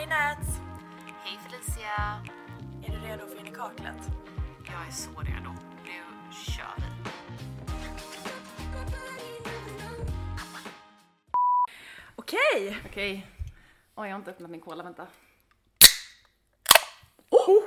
[0.00, 0.60] Hej Nats!
[1.24, 2.22] Hej Felicia!
[2.86, 3.96] Är du redo för in i kaklet?
[4.66, 5.50] Jag är så redo.
[5.84, 7.10] Nu kör vi.
[12.16, 12.80] Okej!
[12.86, 13.26] Okej.
[13.94, 15.06] Oj, jag har inte öppnat min cola, vänta.
[17.30, 17.62] Oh!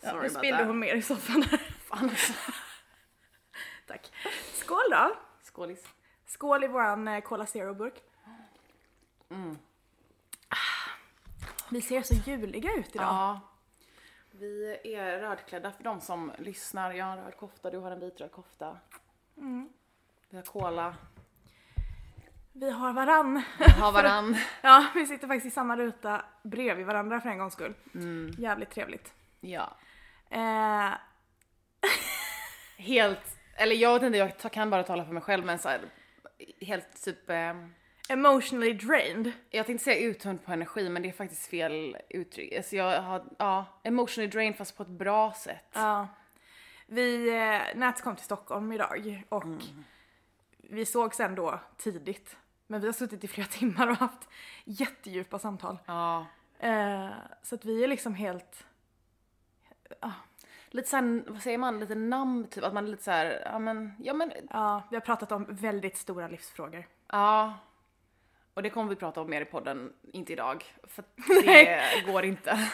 [0.00, 0.66] Ja, nu about spillde that.
[0.66, 1.58] hon mer i soffan här.
[1.58, 2.32] Fan alltså.
[3.86, 4.12] Tack.
[4.52, 5.16] Skål då!
[5.42, 5.84] Skålis.
[6.26, 8.02] Skål i våran eh, Cola Zero-burk.
[9.30, 9.58] Mm.
[11.70, 13.06] Vi ser så juliga ut idag.
[13.06, 13.40] Ja.
[14.30, 16.92] Vi är rödklädda för de som lyssnar.
[16.92, 18.78] Jag har en röd kofta, du har en vitröd kofta.
[19.36, 19.68] Mm.
[20.30, 20.94] Vi har cola.
[22.52, 23.42] Vi har varann.
[23.58, 24.36] Vi har varann.
[24.62, 27.74] Ja, vi sitter faktiskt i samma ruta bredvid varandra för en gångs skull.
[27.94, 28.34] Mm.
[28.38, 29.14] Jävligt trevligt.
[29.40, 29.76] Ja.
[30.30, 30.90] Eh,
[32.76, 35.80] Helt, eller jag vet inte, jag kan bara tala för mig själv men så här,
[36.60, 37.54] helt typ eh,
[38.08, 39.32] emotionally drained.
[39.50, 42.52] Jag tänkte säga uttömd på energi men det är faktiskt fel uttryck.
[42.52, 45.70] Alltså jag har, ja, emotionally drained fast på ett bra sätt.
[45.72, 46.08] Ja.
[46.86, 49.44] Vi, eh, Nats kom till Stockholm idag och
[50.58, 52.36] vi såg sen då tidigt.
[52.66, 54.28] Men vi har suttit i flera timmar och haft
[54.64, 55.78] jättedjupa samtal.
[55.86, 56.26] Ja.
[56.58, 57.10] Eh,
[57.42, 58.66] så att vi är liksom helt,
[60.68, 63.92] Lite såhär, vad säger man, lite namn typ, att man är lite såhär, ja men,
[63.98, 66.86] ja men, ja, vi har pratat om väldigt stora livsfrågor.
[67.12, 67.54] ja.
[68.54, 71.04] Och det kommer vi prata om mer i podden, inte idag, för
[71.44, 72.50] det går inte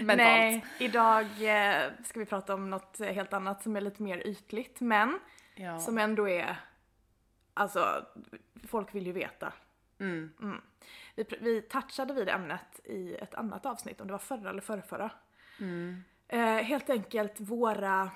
[0.00, 0.18] mentalt.
[0.18, 4.80] Nej, idag eh, ska vi prata om något helt annat som är lite mer ytligt
[4.80, 5.18] men
[5.58, 5.78] Ja.
[5.78, 6.56] som ändå är,
[7.54, 8.06] alltså
[8.68, 9.52] folk vill ju veta.
[9.98, 10.32] Mm.
[11.14, 14.60] Vi, pr- vi touchade vid ämnet i ett annat avsnitt, om det var förra eller
[14.60, 15.10] förrförra.
[15.60, 16.04] Mm.
[16.28, 18.10] Eh, helt enkelt våra,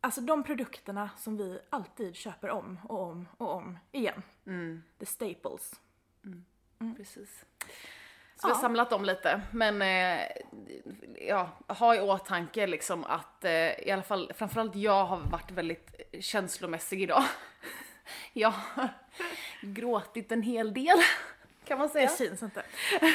[0.00, 4.22] alltså de produkterna som vi alltid köper om och om och om igen.
[4.46, 4.82] Mm.
[4.98, 5.80] The staples.
[6.96, 7.44] Precis.
[8.36, 8.60] Så vi har Ja.
[8.60, 10.20] samlat dem lite, men eh,
[11.28, 16.00] ja, ha i åtanke liksom att eh, i alla fall, framförallt jag har varit väldigt
[16.20, 17.24] känslomässig idag.
[18.32, 18.88] Jag har
[19.60, 20.98] gråtit en hel del,
[21.64, 22.06] kan man säga.
[22.06, 22.62] Det syns inte.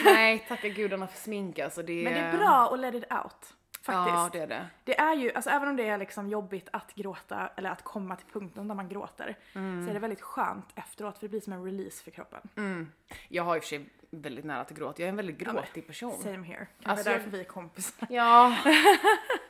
[0.06, 1.84] Nej, tacka gudarna för smink alltså.
[1.84, 3.54] Det, Men det är bra att let it out.
[3.86, 4.16] Faktiskt.
[4.16, 4.68] Ja, det är det.
[4.84, 8.16] Det är ju, alltså även om det är liksom jobbigt att gråta eller att komma
[8.16, 11.54] till punkten där man gråter så är det väldigt skönt efteråt för det blir som
[11.54, 12.42] en release för kroppen.
[12.56, 12.92] Mm.
[13.30, 15.00] Jag har i och för sig väldigt nära till gråt.
[15.00, 16.22] Jag är en väldigt gråtig person.
[16.22, 16.68] Same here.
[16.82, 18.08] Kan Alltså, därför vi är kompisar.
[18.10, 18.58] Ja,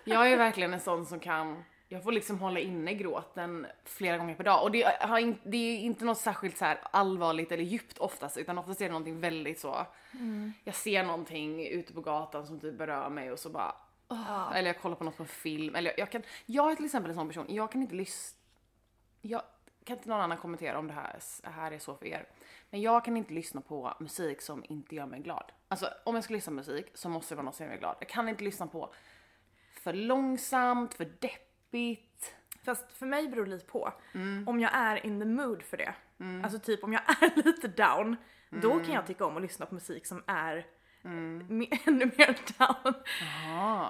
[0.03, 4.35] jag är verkligen en sån som kan, jag får liksom hålla inne gråten flera gånger
[4.35, 7.97] per dag och det, har in, det är inte något särskilt så allvarligt eller djupt
[7.97, 9.85] oftast utan oftast är det någonting väldigt så,
[10.63, 13.75] jag ser någonting ute på gatan som typ berör mig och så bara
[14.13, 16.85] åh, eller jag kollar på något på film eller jag, jag kan, jag är till
[16.85, 18.39] exempel en sån person, jag kan inte lyssna,
[19.21, 19.41] jag
[19.85, 22.25] kan inte någon annan kommentera om det här, det här är så för er.
[22.69, 25.51] Men jag kan inte lyssna på musik som inte gör mig glad.
[25.67, 27.79] Alltså om jag ska lyssna på musik så måste det vara något som gör mig
[27.79, 27.95] glad.
[27.99, 28.93] Jag kan inte lyssna på
[29.73, 32.35] för långsamt, för deppigt.
[32.65, 33.93] Fast för mig beror det lite på.
[34.13, 34.47] Mm.
[34.47, 35.93] Om jag är in the mood för det.
[36.43, 38.15] Alltså typ om jag är lite down,
[38.49, 38.85] då Mm.
[38.85, 40.65] kan jag tycka om att lyssna på musik som är
[41.03, 42.93] me- ännu mer down.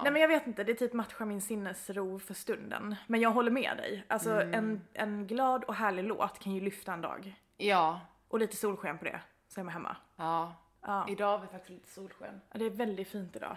[0.02, 2.96] Nej men jag vet inte, det typ matchar min sinnesro för stunden.
[3.06, 4.04] Men jag håller med dig.
[4.08, 4.54] Alltså Mm.
[4.54, 7.34] en, en glad och härlig låt kan ju lyfta en dag.
[7.56, 9.96] Ja, Och lite solsken på det, så är man hemma.
[10.16, 10.54] ja.
[10.86, 11.06] Ja.
[11.08, 12.40] Idag har vi faktiskt lite solsken.
[12.52, 13.56] Ja, Det är väldigt fint idag.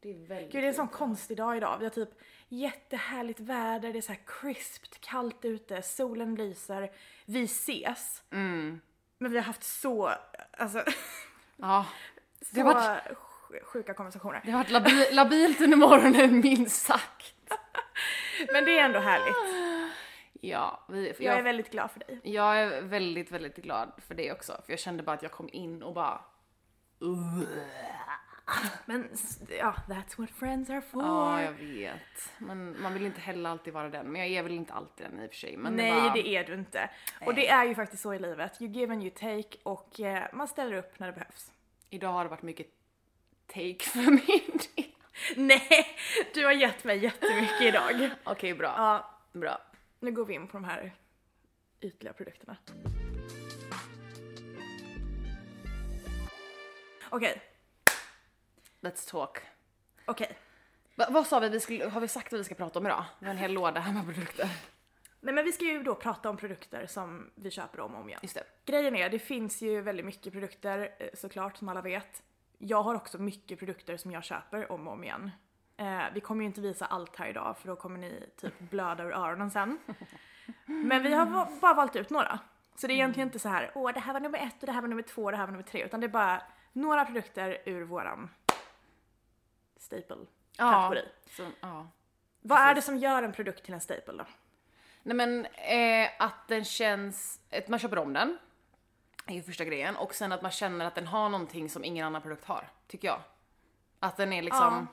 [0.00, 1.76] Det är väldigt Gud det är en sån konstig dag idag.
[1.78, 2.08] Vi har typ
[2.48, 6.90] jättehärligt väder, det är så crispt, kallt ute, solen lyser.
[7.26, 8.22] Vi ses.
[8.30, 8.80] Mm.
[9.18, 10.12] Men vi har haft så,
[10.58, 10.84] alltså,
[11.56, 11.86] Ja,
[12.44, 14.40] så Det sj- sjuka konversationer.
[14.44, 17.34] det har varit labi, labilt under morgonen minst sagt.
[18.52, 19.36] Men det är ändå härligt.
[20.40, 22.20] Ja, vi, för Jag är jag, väldigt glad för dig.
[22.24, 24.52] jag är väldigt, väldigt glad för det också.
[24.66, 26.20] För jag kände bara att jag kom in och bara
[28.86, 31.02] Men s- ja, that's what friends are for.
[31.02, 32.32] Ja, jag vet.
[32.38, 34.06] Men man vill inte heller alltid vara den.
[34.12, 35.56] Men jag är väl inte alltid den i och för sig.
[35.56, 36.90] Men Nej, det, bara, det är du inte.
[37.26, 38.62] Och det är ju faktiskt så i livet.
[38.62, 41.52] You give and you take och eh, man ställer upp när det behövs.
[41.92, 42.66] Idag har det varit mycket
[43.46, 44.84] take för min del.
[45.36, 45.86] Nej,
[46.34, 48.10] du har gett mig jättemycket idag.
[48.24, 48.74] Okej, bra.
[48.76, 49.58] Ja, Bra.
[50.00, 50.94] nu går vi in på de här
[51.80, 52.56] ytliga produkterna.
[57.10, 57.42] Okej,
[58.80, 59.38] Let's talk.
[60.04, 60.38] okej.
[60.94, 61.48] Va, vad sa vi?
[61.48, 63.04] vi skulle, har vi sagt vad vi ska prata om idag?
[63.18, 64.48] Vi har en hel låda här med produkter.
[65.24, 68.08] Nej men vi ska ju då prata om produkter som vi köper om och om
[68.08, 68.20] igen.
[68.22, 68.44] Just det.
[68.64, 72.22] Grejen är, det finns ju väldigt mycket produkter eh, såklart som alla vet.
[72.58, 75.30] Jag har också mycket produkter som jag köper om och om igen.
[75.76, 79.04] Eh, vi kommer ju inte visa allt här idag för då kommer ni typ blöda
[79.04, 79.78] ur öronen sen.
[80.66, 82.38] Men vi har bara valt ut några.
[82.76, 84.72] Så det är egentligen inte så här, åh det här var nummer ett och det
[84.72, 85.84] här var nummer två och det här var nummer tre.
[85.84, 86.42] Utan det är bara
[86.72, 88.30] några produkter ur våran
[89.76, 90.16] staple
[90.58, 90.94] Ja,
[91.30, 91.86] så, ja.
[92.40, 94.24] Vad är det som gör en produkt till en staple då?
[95.02, 98.38] Nej men eh, att den känns, att man köper om den.
[99.26, 99.96] är ju första grejen.
[99.96, 103.08] Och sen att man känner att den har någonting som ingen annan produkt har, tycker
[103.08, 103.20] jag.
[104.00, 104.88] Att den är liksom,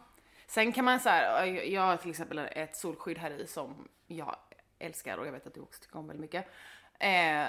[0.47, 4.35] sen kan man så här, jag har till exempel ett solskydd här i som jag
[4.79, 6.45] älskar och jag vet att du också tycker om väldigt mycket.
[6.99, 7.47] Eh,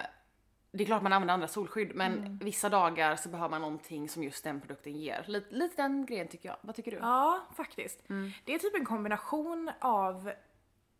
[0.73, 4.23] det är klart man använder andra solskydd men vissa dagar så behöver man någonting som
[4.23, 5.25] just den produkten ger.
[5.27, 6.57] Lite, lite den grejen tycker jag.
[6.61, 6.97] Vad tycker du?
[6.97, 8.03] Ja, faktiskt.
[8.45, 10.33] Det är typ en kombination av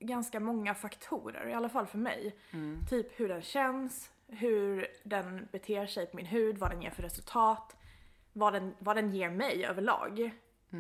[0.01, 2.37] ganska många faktorer, i alla fall för mig.
[2.91, 7.03] Typ hur den känns, hur den beter sig på min hud, vad den ger för
[7.03, 7.77] resultat,
[8.33, 10.31] vad den, vad den ger mig överlag.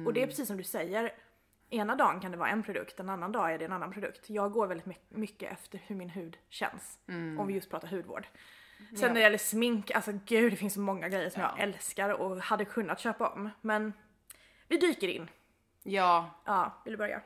[0.07, 1.13] Och det är precis som du säger,
[1.71, 4.31] ena dagen kan det vara en produkt, en annan dag är det en annan produkt.
[4.31, 6.99] Jag går väldigt my- mycket efter hur min hud känns,
[7.39, 8.27] om vi just pratar hudvård.
[8.79, 9.07] Sen Ja.
[9.09, 11.55] när det gäller smink, alltså gud det finns så många grejer som Ja.
[11.57, 13.51] jag älskar och hade kunnat köpa om.
[13.61, 13.93] Men
[14.69, 15.31] vi dyker in.
[15.83, 17.21] Ja, Ja, vill du börja?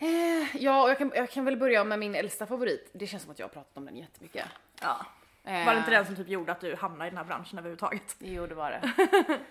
[0.00, 2.90] Eh, ja, och jag kan, jag kan väl börja med min äldsta favorit.
[2.92, 4.46] Det känns som att jag har pratat om den jättemycket.
[4.80, 5.06] Ja.
[5.44, 7.58] Eh, Var det inte den som typ gjorde att du hamnade i den här branschen
[7.58, 8.16] överhuvudtaget?
[8.18, 8.92] Jo, det var det.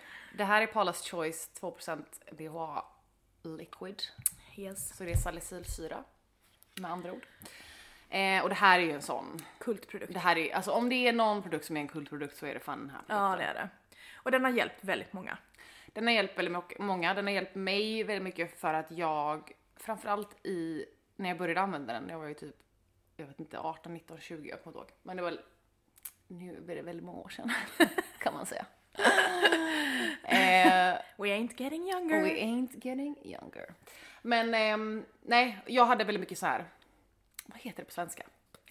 [0.38, 2.86] det här är Paula's Choice 2% BHA
[3.44, 4.04] Liquid.
[4.56, 4.98] Yes.
[4.98, 6.04] Så det är salicylsyra
[6.82, 7.26] med andra ord.
[8.10, 9.42] Eh, och det här är ju en sån.
[9.60, 10.14] Kultprodukt.
[10.14, 12.54] Det här är, alltså om det är någon produkt som är en kultprodukt så är
[12.54, 13.18] det fan den här produkten.
[13.18, 13.70] Ja, det är det.
[14.16, 15.38] Och den har hjälpt väldigt många.
[15.94, 17.14] Den har hjälpt väldigt många.
[17.14, 20.86] Den har hjälpt mig väldigt mycket för att jag, framförallt i,
[21.16, 22.56] när jag började använda den, jag var ju typ,
[23.18, 25.00] jag vet inte, 18, 19, 20, jag kommer inte ihåg.
[25.04, 25.38] Men det var,
[26.28, 27.52] nu är det väldigt många år sedan,
[28.20, 28.66] kan man säga.
[30.24, 32.22] eh, We ain't getting younger.
[32.22, 33.74] we ain't getting younger.
[34.22, 36.66] Men ehm, nej, jag hade väldigt mycket så här.
[37.46, 38.24] vad heter det på svenska?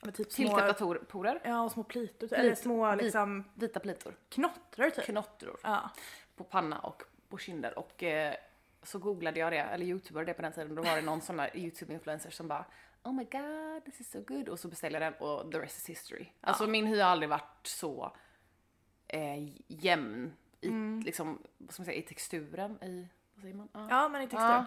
[0.02, 0.74] Med typ Tilltäppta
[1.08, 2.32] porer, ja, och små plitor.
[2.32, 3.02] Eller små Plit.
[3.02, 5.04] liksom vita plitor, knottrar typ.
[5.04, 5.60] knottror.
[5.62, 5.90] Ja.
[6.36, 8.34] på panna och på kinder och eh,
[8.82, 11.36] så googlade jag det, eller youtubade det på den tiden, då var det någon sån
[11.36, 12.64] där youtube-influencer som bara
[13.02, 15.78] Oh my god, this is so good och så beställde jag den och the rest
[15.78, 16.26] is history.
[16.40, 18.16] Alltså min hy har aldrig varit så
[19.08, 20.70] eh, jämn i,
[21.04, 23.68] liksom, vad ska man säga, i texturen, i, vad säger man?
[23.72, 23.86] Ja.
[23.90, 24.64] ja, men i textur.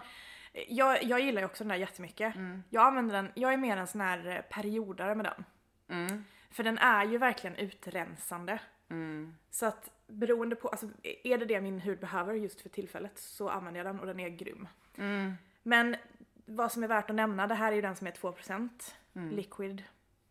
[0.68, 2.34] Jag, jag gillar ju också den där jättemycket.
[2.70, 5.44] Jag använder den, jag är mer en sån här eh, periodare med den.
[5.88, 6.24] Mm.
[6.50, 8.58] För den är ju verkligen utrensande.
[8.88, 9.34] Mm.
[9.50, 13.48] Så att beroende på, alltså är det det min hud behöver just för tillfället så
[13.48, 14.68] använder jag den och den är grym.
[14.96, 15.34] Mm.
[15.62, 15.96] Men
[16.44, 18.70] vad som är värt att nämna, det här är ju den som är 2%
[19.12, 19.82] liquid.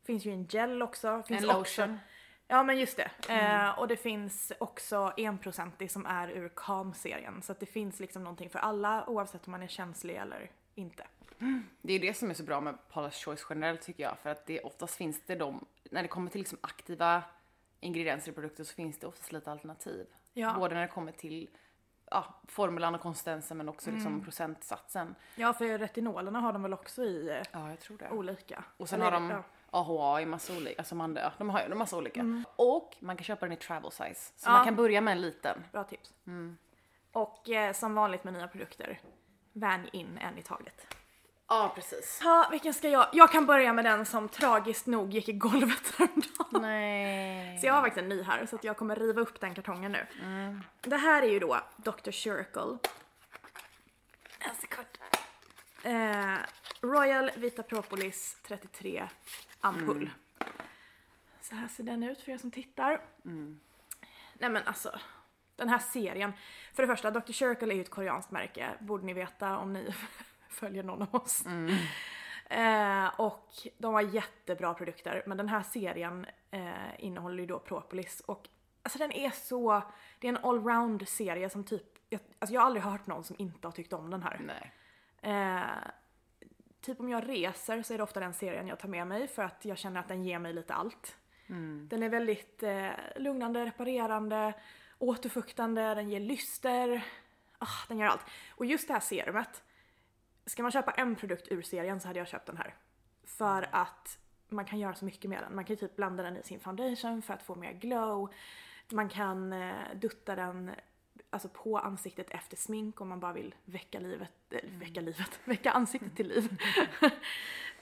[0.03, 1.23] Finns ju en gel också.
[1.27, 1.99] Finns En också, lotion.
[2.47, 3.33] Ja men just det.
[3.33, 7.41] Eh, och det finns också 1% som är ur Calm-serien.
[7.41, 11.07] Så att det finns liksom någonting för alla oavsett om man är känslig eller inte.
[11.81, 14.45] Det är det som är så bra med Paula's Choice generellt tycker jag, för att
[14.45, 17.23] det oftast finns det de, när det kommer till liksom aktiva
[17.81, 20.07] ingredienser i produkter så finns det oftast lite alternativ.
[20.33, 20.53] Ja.
[20.59, 21.49] Både när det kommer till
[22.11, 25.15] ja, formulan och konsistensen men också liksom procentsatsen.
[25.35, 28.09] Ja för retinolerna har de väl också i eh, Ja, jag tror det.
[28.09, 28.63] olika.
[28.77, 29.43] Och sen Eller, har de ja.
[29.71, 32.43] AHA i massa olika, alltså man, de har ju en massa olika.
[32.55, 34.33] Och man kan köpa den i travel size.
[34.35, 34.53] Så Ja.
[34.53, 35.63] man kan börja med en liten.
[35.71, 36.13] Bra tips.
[37.11, 38.99] Och eh, som vanligt med nya produkter,
[39.53, 40.95] vänj in en i taget.
[41.51, 42.19] Ja, precis.
[42.23, 43.07] Ja, vilken ska jag?
[43.13, 46.61] Jag kan börja med den som tragiskt nog gick i golvet häromdagen.
[46.61, 47.59] Nej.
[47.59, 49.91] Så jag har faktiskt en ny här så att jag kommer riva upp den kartongen
[49.91, 50.05] nu.
[50.81, 52.11] Det här är ju då Dr.
[52.11, 52.77] Circle.
[54.39, 54.87] En sekund.
[55.83, 56.37] Eh,
[56.81, 59.07] Royal Vita Propolis 33
[59.61, 60.09] ampull.
[61.41, 63.01] Så här ser den ut för er som tittar.
[64.33, 64.99] Nej men alltså,
[65.55, 66.33] den här serien.
[66.73, 67.31] För det första, Dr.
[67.31, 69.93] Circle är ju ett koreanskt märke, borde ni veta om ni
[70.51, 71.45] följer någon av oss.
[72.49, 78.19] Eh, och de har jättebra produkter, men den här serien eh, innehåller ju då propolis
[78.19, 78.47] och
[78.83, 79.83] alltså den är så,
[80.19, 83.35] det är en allround serie som typ, jag, alltså jag har aldrig hört någon som
[83.39, 84.39] inte har tyckt om den här.
[84.43, 84.71] Nej.
[85.21, 85.89] Eh,
[86.81, 89.43] typ om jag reser så är det ofta den serien jag tar med mig för
[89.43, 91.17] att jag känner att den ger mig lite allt.
[91.87, 94.53] Den är väldigt eh, lugnande, reparerande,
[94.97, 97.05] återfuktande, den ger lyster.
[97.57, 98.25] Ah, den gör allt.
[98.49, 99.63] Och just det här serumet,
[100.51, 102.75] ska man köpa en produkt ur serien så hade jag köpt den här.
[103.23, 105.55] För att man kan göra så mycket med den.
[105.55, 108.33] Man kan ju typ blanda den i sin foundation för att få mer glow.
[108.89, 110.71] Man kan eh, dutta den
[111.29, 115.71] alltså på ansiktet efter smink om man bara vill väcka livet, äh, väcka livet, väcka
[115.71, 116.57] ansiktet till liv.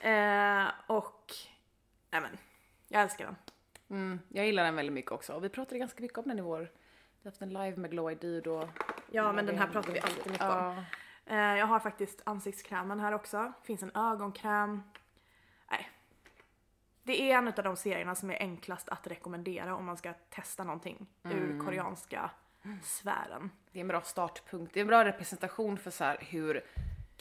[0.00, 1.32] eh, och,
[2.10, 2.38] nej men,
[2.88, 3.36] jag älskar den.
[3.90, 5.32] Mm, jag gillar den väldigt mycket också.
[5.32, 6.68] Och vi pratade ganska mycket om den i vår, vi
[7.22, 8.68] har haft en live med Glow ID och
[9.10, 10.48] Ja men den här pratar vi alltid mycket om.
[10.48, 10.84] Ja.
[11.30, 13.52] Eh, jag har faktiskt ansiktskrämen här också.
[13.62, 14.82] Finns en ögonkräm.
[15.70, 15.90] Nej.
[17.02, 20.64] Det är en av de serierna som är enklast att rekommendera om man ska testa
[20.64, 22.30] någonting ur koreanska
[22.82, 23.50] sfären.
[23.72, 24.74] Det är en bra startpunkt.
[24.74, 26.64] Det är en bra representation för så hur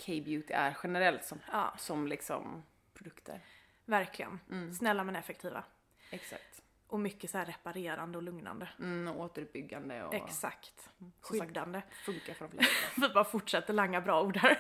[0.06, 1.74] K-beauty är generellt som, Ja.
[1.78, 2.64] som liksom
[2.94, 3.42] produkter.
[3.86, 4.40] Verkligen.
[4.78, 5.64] Snälla men effektiva.
[6.12, 6.62] Exakt.
[6.90, 8.70] Och mycket så reparerande och lugnande.
[8.80, 10.34] Mm, och återuppbyggande och Exakt.
[10.36, 10.90] sagt,
[11.22, 11.82] Skyddande.
[12.06, 12.74] funkar för de flesta.
[13.08, 14.60] Vi bara fortsätter langa bra ord här.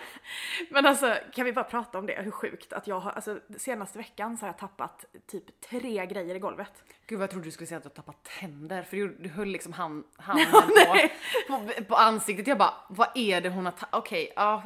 [0.70, 3.98] Men alltså kan vi bara prata om det, hur sjukt att jag har, alltså senaste
[3.98, 6.84] veckan så har jag tappat typ tre grejer i golvet.
[7.06, 9.28] Gud vad jag trodde du skulle säga att du har tappat tänder för du, du
[9.28, 11.12] höll liksom hand, handen nej.
[11.48, 12.46] på, på, på ansiktet.
[12.46, 13.94] Jag bara, vad är det hon har tappat?
[13.94, 14.62] Okej, ja,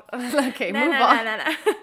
[0.49, 1.17] okej, Nej, move nej, on.
[1.17, 1.75] nej, nej, nej.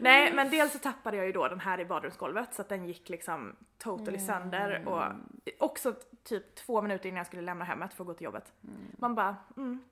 [0.00, 2.86] Nej men dels så tappade jag ju då den här i badrumsgolvet så att den
[2.86, 5.04] gick liksom totally sönder och
[5.58, 8.52] också typ två minuter innan jag skulle lämna hemmet för att gå till jobbet.
[8.98, 9.84] Man bara, mm,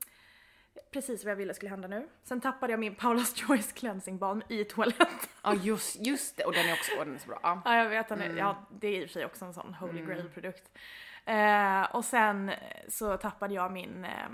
[0.93, 2.09] precis vad jag ville skulle hända nu.
[2.25, 5.07] Sen tappade jag min Paula's Choice cleansing balm i toaletten.
[5.43, 7.41] Ja just, just det, och den är också, åh, den är så bra.
[7.43, 7.63] Ja.
[7.65, 9.75] Ja jag vet, den är, ja det är i och för sig också en sån
[9.75, 10.79] holy grail produkt.
[11.25, 12.51] Eh, och sen
[12.89, 14.29] så tappade jag min eh,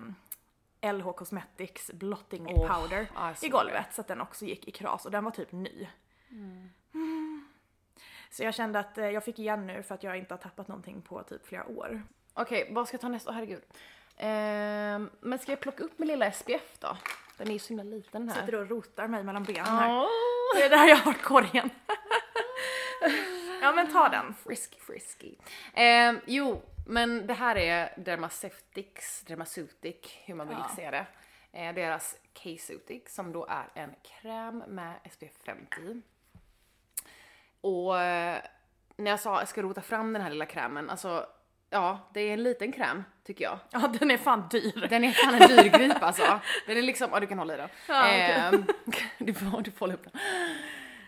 [0.93, 4.71] LH Cosmetics blotting Åh, powder ja, så i golvet så att den också gick i
[4.71, 5.88] kras och den var typ ny.
[6.31, 6.71] Mm.
[8.31, 10.69] Så jag kände att eh, jag fick igen nu för att jag inte har tappat
[10.69, 12.03] någonting på typ flera år.
[12.35, 13.31] Okej, vad ska jag ta nästa?
[13.31, 13.62] Åh herregud.
[14.17, 16.97] Ehm, men ska jag plocka upp min lilla SPF då?
[17.38, 18.41] Den är ju så himla liten här.
[18.41, 19.91] Sitter du och rotar mig mellan benen här.
[19.91, 20.07] Åh,
[20.57, 21.71] Det är där jag har korgen.
[23.62, 24.35] ja men ta den.
[24.35, 25.35] frisky frisky.
[25.75, 30.76] Ehm, jo, men det här är Dermaceutic, Dermaceutic, hur man vill Ja.
[30.76, 31.07] säga det.
[31.53, 36.03] Eh, deras K-Sutic som då är en kräm med SPF 50
[37.61, 38.38] Och eh,
[38.97, 41.26] när jag sa att jag ska rota fram den här lilla krämen, alltså
[41.71, 43.59] ja, det är en liten kräm tycker jag.
[43.71, 44.87] Ja den är fan dyr.
[44.91, 46.41] Den är fan en dyrgrip alltså.
[46.67, 47.69] Den är liksom, ja du kan hålla i den.
[47.88, 48.21] Ja, okej.
[48.33, 48.67] Ehm,
[49.19, 50.21] du, får, du får hålla upp den.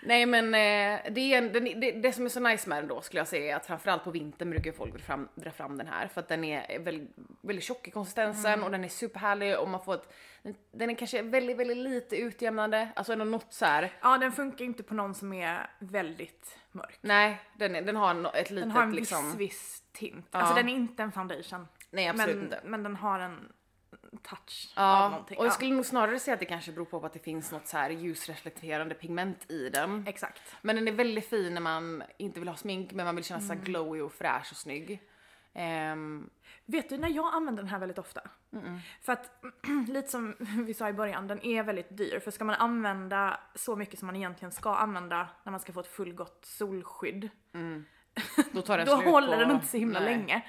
[0.06, 2.78] Nej men eh, det, är en, den, är- det, det som är så nice med
[2.78, 5.50] den då skulle jag säga är att framförallt på vintern brukar folk dra fram, dra
[5.50, 7.10] fram den här för att den är väldigt,
[7.40, 8.64] väldigt tjock i konsistensen Mm.
[8.64, 10.12] och den är superhärlig och man får ett,
[10.72, 13.92] den, är kanske väldigt, väldigt lite utjämnande, alltså ändå något så här.
[14.02, 16.98] Ja den funkar inte på någon som är väldigt mörk.
[17.00, 20.26] nej den, är, den har ett litet Den har en liksom, viss, viss tint.
[20.30, 20.38] Ja.
[20.38, 21.66] Alltså den är inte en foundation.
[21.90, 22.60] nej absolut men, inte.
[22.64, 23.52] men den har en
[24.28, 25.38] touch av Ja, någonting.
[25.38, 27.52] och jag Ja, skulle nog snarare säga att det kanske beror på att det finns
[27.52, 30.04] något så här ljusreflekterande pigment i den.
[30.06, 30.42] Exakt.
[30.62, 33.40] Men den är väldigt fin när man inte vill ha smink men man vill känna
[33.40, 33.64] sig Mm.
[33.64, 35.02] glowy och fräsch och snygg.
[35.54, 36.30] Ehm,
[36.68, 38.20] Vet du när jag använder den här väldigt ofta?
[39.02, 39.44] För att
[39.88, 40.34] lite som
[40.66, 42.20] vi sa i början, den är väldigt dyr.
[42.20, 45.80] För ska man använda så mycket som man egentligen ska använda när man ska få
[45.80, 47.30] ett fullgott solskydd,
[48.52, 50.08] då tar den då håller den inte så himla nej.
[50.16, 50.42] länge.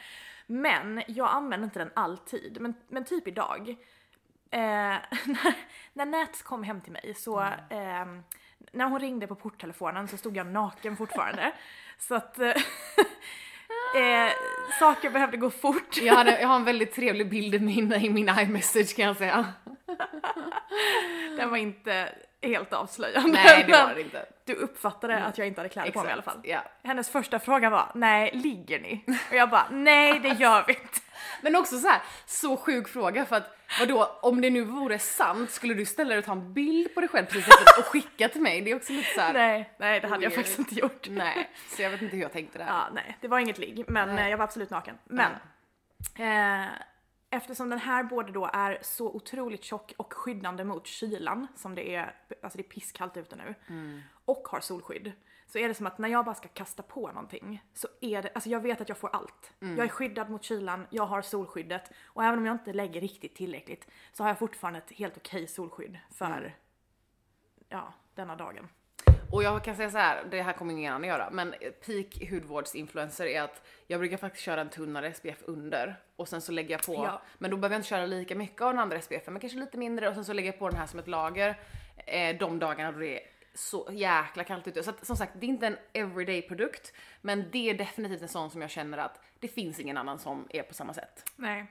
[0.47, 2.61] Men jag använder inte den alltid.
[2.61, 3.69] Men, men typ idag.
[4.51, 4.59] Eh,
[5.25, 5.55] när,
[5.93, 7.39] när Nats kom hem till mig så,
[7.69, 8.23] ehm,
[8.71, 11.51] när hon ringde på porttelefonen så stod jag naken fortfarande.
[11.99, 12.49] så att eh,
[13.95, 14.31] eh,
[14.79, 15.97] saker behövde gå fort.
[15.97, 19.17] Jag, hade, jag har en väldigt trevlig bild i min, i min iMessage kan jag
[19.17, 19.53] säga.
[21.37, 23.31] Den var inte helt avslöjande.
[23.31, 24.25] Nej det var det inte.
[24.45, 26.39] Du uppfattade att jag inte hade kläder på mig i alla fall.
[26.43, 26.63] Ja.
[26.83, 29.03] Hennes första fråga var, nej ligger ni?
[29.29, 30.99] Och jag bara, nej det gör vi inte.
[31.41, 35.51] Men också så här, så sjuk fråga för att vadå, om det nu vore sant
[35.51, 38.29] skulle du ställa dig och ta en bild på dig själv precis efteråt och skicka
[38.29, 38.61] till mig?
[38.61, 39.33] Det är också lite så här.
[39.33, 41.07] Nej, nej det hade jag faktiskt inte gjort.
[41.09, 42.65] Nej, så jag vet inte hur jag tänkte där.
[42.67, 44.31] Ja, nej, det var inget ligg, men Nej.
[44.31, 44.97] jag var absolut naken.
[45.05, 45.31] Men
[46.15, 46.67] eh,
[47.29, 51.95] eftersom den här både då är så otroligt tjock och skyddande mot kylan, som det
[51.95, 53.55] är, alltså det är pisskallt ute nu,
[54.25, 55.11] och har solskydd,
[55.47, 58.31] så är det som att när jag bara ska kasta på någonting så är det,
[58.35, 59.53] alltså jag vet att jag får allt.
[59.59, 63.35] Jag är skyddad mot kylan, jag har solskyddet och även om jag inte lägger riktigt
[63.35, 66.55] tillräckligt så har jag fortfarande ett helt okej solskydd för,
[67.69, 68.67] ja, denna dagen.
[69.31, 71.51] Och jag kan säga så här, det här kommer ingen annan göra, men
[71.85, 76.51] peak hudvårdsinfluencer är att jag brukar faktiskt köra en tunnare SPF under och sen så
[76.51, 77.21] lägger jag på, Ja.
[77.37, 79.77] men då behöver jag inte köra lika mycket av den andra SPF, men kanske lite
[79.77, 81.59] mindre och sen så lägger jag på den här som ett lager
[81.97, 84.83] eh, de dagarna då det är så jäkla kallt ute.
[84.83, 88.27] Så att, som sagt, det är inte en everyday produkt, men det är definitivt en
[88.27, 91.31] sån som jag känner att det finns ingen annan som är på samma sätt.
[91.35, 91.65] Nej,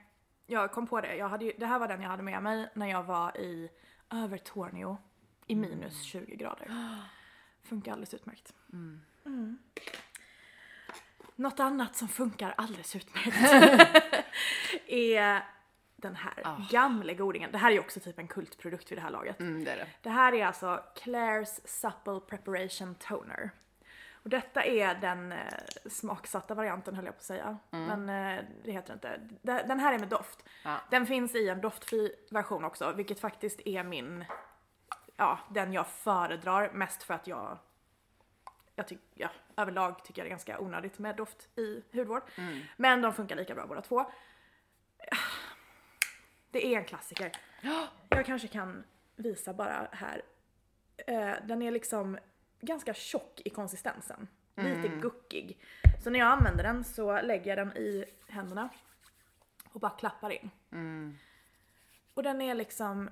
[0.47, 1.17] jag kom på det.
[1.17, 3.71] Jag hade ju, det här var den jag hade med mig när jag var i
[4.13, 4.97] Övertorneå
[5.47, 6.69] i minus 20 grader.
[7.69, 8.55] Funkar alldeles utmärkt.
[8.73, 9.59] Mm.
[11.37, 13.37] Något annat som funkar alldeles utmärkt
[14.87, 15.43] är
[15.97, 17.53] den här gamla godingen.
[17.53, 19.41] Det här är ju också typ en kultprodukt vid det här laget.
[19.41, 19.87] Mm, det är det.
[20.03, 23.51] Det här är alltså Claire's Supple Preparation Toner.
[24.13, 25.39] Och detta är den eh,
[25.91, 27.59] smaksatta varianten höll jag på att säga.
[27.71, 29.21] Men eh, det heter inte.
[29.43, 30.45] De- Den här är med doft.
[30.65, 30.77] Ja.
[30.91, 34.25] Den finns i en doftfri version också, vilket faktiskt är min,
[35.17, 37.59] ja, den jag föredrar mest för att jag,
[38.75, 42.23] jag tycker, ja, överlag tycker jag det är ganska onödigt med doft i hudvård.
[42.77, 44.11] Men de funkar lika bra båda två.
[46.51, 47.33] det är en klassiker.
[48.09, 48.85] Jag kanske kan
[49.17, 50.23] visa bara här.
[50.97, 52.19] Eh, den är liksom
[52.61, 54.29] ganska tjock i konsistensen.
[54.55, 55.59] Lite guckig.
[56.03, 58.69] Så när jag använder den så lägger jag den i händerna
[59.73, 60.51] och bara klappar in.
[62.15, 63.11] Och den är liksom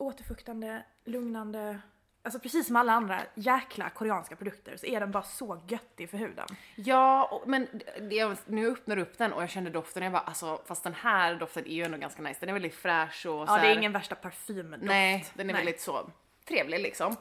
[0.00, 1.80] återfuktande, lugnande.
[2.22, 6.18] Alltså precis som alla andra jäkla koreanska produkter så är den bara så göttig för
[6.18, 6.46] huden.
[6.76, 7.66] Ja, och, men
[8.10, 10.84] det, nu öppnar du upp den och jag kände doften och jag bara alltså fast
[10.84, 12.40] den här doften är ju ändå ganska nice.
[12.40, 14.82] Den är väldigt fräsch och så Ja, det är ingen värsta parfymdoft.
[14.82, 15.64] Nej, den är Nej.
[15.64, 16.10] väldigt så
[16.48, 17.12] trevlig liksom.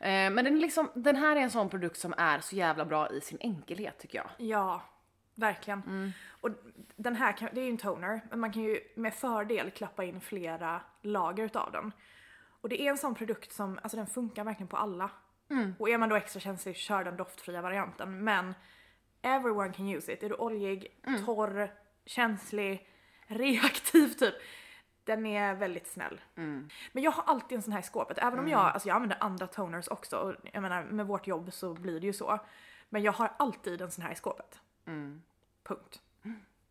[0.00, 2.84] Eh, men den, är liksom, den här är en sån produkt som är så jävla
[2.84, 4.28] bra i sin enkelhet tycker jag.
[4.36, 4.82] Ja,
[5.34, 5.82] verkligen.
[5.86, 6.12] Mm.
[6.28, 6.50] Och
[6.96, 10.04] den här, kan, det är ju en toner, men man kan ju med fördel klappa
[10.04, 11.92] in flera lager utav den.
[12.64, 15.10] Och det är en sån produkt som, alltså den funkar verkligen på alla.
[15.50, 15.74] Mm.
[15.78, 18.24] Och är man då extra känslig, kör den doftfria varianten.
[18.24, 18.54] Men
[19.22, 20.22] everyone can use it.
[20.22, 21.24] Är du oljig, Mm.
[21.24, 21.70] torr,
[22.06, 22.88] känslig,
[23.26, 24.34] reaktiv typ.
[25.04, 26.20] Den är väldigt snäll.
[26.36, 26.68] Mm.
[26.92, 28.18] Men jag har alltid en sån här i skåpet.
[28.18, 30.16] Även om jag, alltså jag använder andra toners också.
[30.18, 32.38] Och jag menar med vårt jobb så blir det ju så.
[32.88, 34.60] Men jag har alltid en sån här i skåpet.
[34.86, 35.22] Mm.
[35.62, 36.00] Punkt.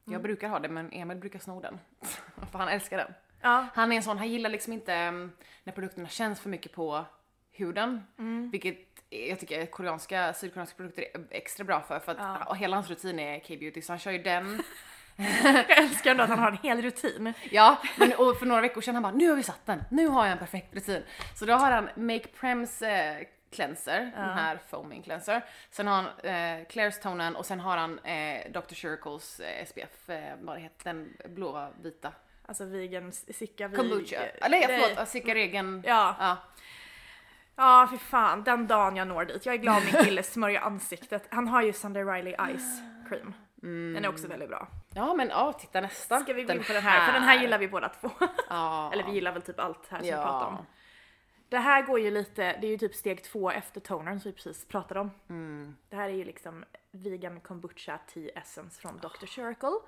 [0.06, 1.80] Jag brukar ha det men Emil brukar sno den.
[2.52, 3.14] För han älskar den.
[3.44, 3.68] Ja.
[3.74, 5.32] Han är en sån, han gillar liksom inte mm,
[5.64, 7.06] när produkterna känns för mycket på
[7.52, 8.04] huden.
[8.52, 8.78] Vilket
[9.10, 12.00] jag tycker koreanska, sydkoreanska produkter är extra bra för.
[12.00, 12.18] För att
[12.50, 14.64] och hela hans rutin är K-beauty så han kör ju den.
[15.44, 17.34] Jag älskar ändå att han har en hel rutin.
[17.52, 20.08] Ja, men och för några veckor sedan han bara nu har vi satt den, nu
[20.08, 21.04] har jag en perfekt rutin.
[21.36, 23.18] Så då har han Make Prems eh,
[23.52, 25.46] cleanser, den här foaming cleanser.
[25.72, 28.76] Sen har han eh, Claire's tonen och sen har han eh, Dr.
[28.76, 32.12] Circles eh, SPF, eh, vad heter den blåa vita?
[32.46, 33.80] Alltså vegan, sicka vig...
[33.80, 34.18] Kombucha.
[34.26, 34.82] Eller ja, Nej.
[34.96, 35.84] förlåt, Sicka Regen.
[35.86, 36.16] Ja.
[36.20, 36.38] ja.
[37.56, 38.44] Ja, för fan.
[38.44, 39.46] Den dagen jag når dit.
[39.46, 41.28] Jag är glad min kille smörjer ansiktet.
[41.30, 43.34] Han har ju Sunday Riley Ice Cream.
[43.94, 44.68] Den är också väldigt bra.
[44.96, 46.20] Ja men ja, titta nästa.
[46.20, 47.06] Ska vi gå in på den här?
[47.06, 48.10] För den här gillar vi båda två.
[48.50, 48.90] Ja.
[48.94, 50.18] Eller vi gillar väl typ allt här som Ja.
[50.18, 50.66] vi pratar om.
[51.50, 54.36] Det här går ju lite, det är ju typ steg två efter tonern som vi
[54.36, 55.12] precis pratade om.
[55.30, 55.76] Mm.
[55.90, 59.26] Det här är ju liksom vegan kombucha tea essence från Dr.
[59.26, 59.80] Circle.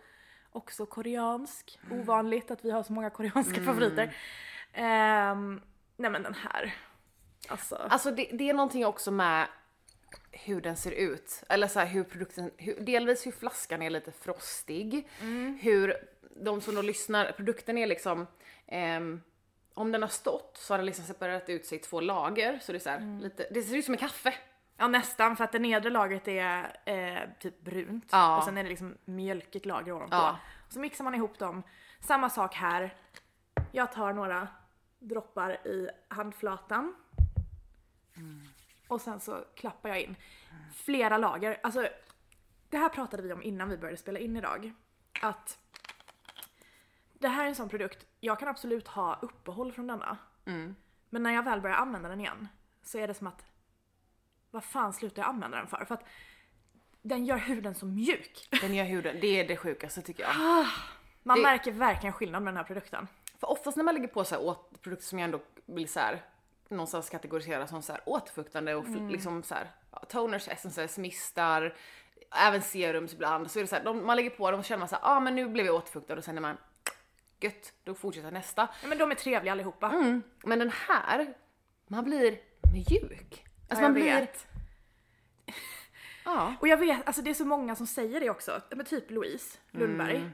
[0.56, 1.80] Också koreansk.
[1.92, 3.66] Ovanligt att vi har så många koreanska Mm.
[3.66, 4.16] favoriter.
[4.74, 5.62] Ehm,
[5.98, 6.76] nej men den här.
[7.48, 7.76] Alltså.
[7.76, 9.48] Alltså det, det är någonting också med
[10.32, 11.44] hur den ser ut.
[11.50, 15.08] Eller så här hur produkten, hur, delvis hur flaskan är lite frostig.
[15.62, 15.96] Hur
[16.36, 18.28] de som då lyssnar, produkten är liksom
[18.68, 19.22] ehm,
[19.74, 22.60] om den har stått så har den liksom separerat ut sig i två lager.
[22.62, 24.34] Så det är så här, lite, det ser ut som en kaffe.
[24.78, 28.38] Ja nästan för att det nedre lagret är eh, typ brunt Ja.
[28.38, 30.16] och sen är det liksom mjölkigt lager ovanpå.
[30.16, 30.38] Ja.
[30.70, 31.64] Så mixar man ihop dem.
[32.00, 32.94] Samma sak här.
[33.72, 34.48] Jag tar några
[35.00, 36.96] droppar i handflatan.
[38.88, 40.16] Och sen så klappar jag in
[40.74, 41.60] flera lager.
[41.64, 41.88] Alltså
[42.70, 44.74] det här pratade vi om innan vi började spela in idag.
[45.22, 45.60] Att
[47.14, 50.18] det här är en sån produkt, jag kan absolut ha uppehåll från denna.
[51.10, 52.48] Men när jag väl börjar använda den igen
[52.84, 53.46] så är det som att
[54.56, 55.86] vad fan slutar jag använda den för?
[55.86, 56.04] För att
[57.02, 58.48] den gör huden så mjuk.
[58.62, 60.36] Den gör huden, det är det sjukaste tycker jag.
[61.24, 63.08] Man Det- märker verkligen skillnad med den här produkten.
[63.40, 66.22] För oftast när man lägger på så här produkter som jag ändå vill så här,
[66.70, 69.72] någonstans kategorisera som så här återfuktande och fl- liksom så här,
[70.10, 71.76] toners, essences, mistar,
[72.32, 73.52] även serums ibland.
[73.52, 75.02] Så är det så här, de, man lägger på dem och känner man så här,
[75.16, 76.58] ah men nu blev jag återfuktad och sen är man
[77.40, 78.68] gött, då fortsätter nästa.
[78.82, 79.90] Ja, men de är trevliga allihopa.
[79.90, 80.24] Mm.
[80.44, 81.34] Men den här,
[81.88, 82.40] man blir
[82.74, 83.45] mjuk.
[83.68, 84.48] Alltså Ja, man blir, vet.
[86.26, 86.56] ja.
[86.60, 88.62] Och jag vet, alltså det är så många som säger det också.
[88.70, 90.18] Men typ Louise Lundberg.
[90.18, 90.32] Mm.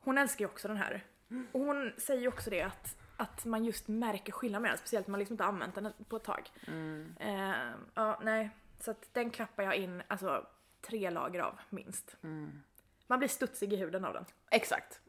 [0.00, 1.04] Hon älskar ju också den här.
[1.52, 4.78] Och hon säger ju också det att, att man just märker skillnad med den.
[4.78, 6.50] Speciellt när man liksom inte har använt den på ett tag.
[6.66, 7.14] Mm.
[7.20, 8.50] Eh, ja, nej.
[8.80, 10.46] Så att den klappar jag in, alltså
[10.80, 12.16] tre lager av minst.
[12.22, 12.62] Mm.
[13.06, 14.24] Man blir studsig i huden av den.
[14.50, 15.00] Exakt.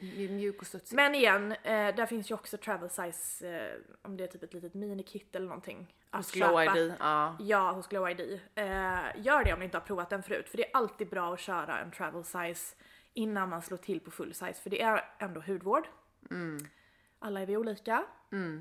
[0.00, 0.96] Mjuk och studsig.
[0.96, 4.54] Men igen, eh, där finns ju också travel size, eh, om det är typ ett
[4.54, 5.94] litet minikit eller någonting.
[6.10, 6.78] Att Hos Glow köpa.
[6.78, 7.36] ID, ja.
[7.40, 8.40] Ja, hos Glow ID.
[8.54, 8.64] Eh,
[9.16, 11.40] gör det om ni inte har provat den förut, för det är alltid bra att
[11.40, 12.76] köra en travel size
[13.14, 15.88] innan man slår till på full size, för det är ändå hudvård.
[17.18, 18.04] Alla är vi olika.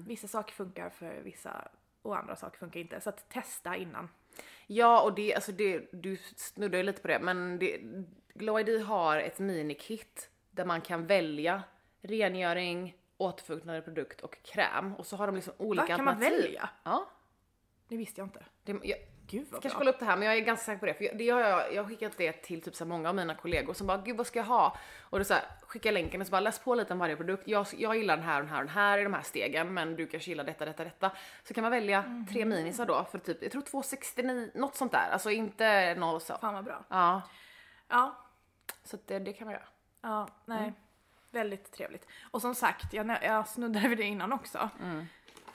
[0.08, 1.68] Vissa saker funkar för vissa
[2.02, 4.10] och andra saker funkar inte, så att testa innan.
[4.68, 7.80] Ja, och det, alltså det, du snuddar ju lite på det, men det,
[8.34, 11.64] Glow ID har ett minikit där man kan välja
[12.02, 14.96] rengöring, återfuktande produkt och kräm.
[14.96, 16.44] Och så har de liksom olika Va, kan man alternativ.
[16.44, 16.70] välja?
[16.84, 17.10] Ja.
[17.88, 18.46] Det visste jag inte.
[18.64, 18.98] Det, jag
[19.30, 20.94] Gud vad kanske kolla upp det här, men jag är ganska säker på det.
[20.94, 23.36] För jag, det har jag, jag har skickat det till typ så många av mina
[23.36, 24.78] kollegor som bara, gud vad ska jag ha?
[25.02, 27.16] Och då så här, skickar jag länken och så bara läs på lite om varje
[27.16, 27.48] produkt.
[27.48, 29.74] Jag, jag gillar den här och den här och den här i de här stegen,
[29.74, 31.12] men du kanske gillar detta, detta, detta.
[31.44, 35.10] Så kan man välja tre minisar då för typ, jag tror 269, något sånt där.
[35.12, 36.38] Alltså inte noll så.
[36.38, 36.84] Fan vad bra.
[36.90, 37.22] Ja,
[37.90, 38.16] Ja,
[38.84, 39.68] så det, det kan man göra.
[40.08, 40.74] Ja, nej.
[41.32, 42.08] Väldigt trevligt.
[42.32, 44.70] Och som sagt, jag, jag snuddade vid det innan också.
[44.82, 45.06] Mm.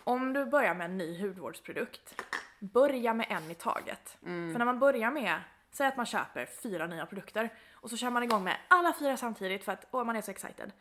[0.05, 2.23] Om du börjar med en ny hudvårdsprodukt,
[2.59, 4.19] börja med en i taget.
[4.27, 4.53] Mm.
[4.53, 8.11] För när man börjar med, säg att man köper fyra nya produkter och så kör
[8.11, 10.73] man igång med alla fyra samtidigt för att åh, man är så excited.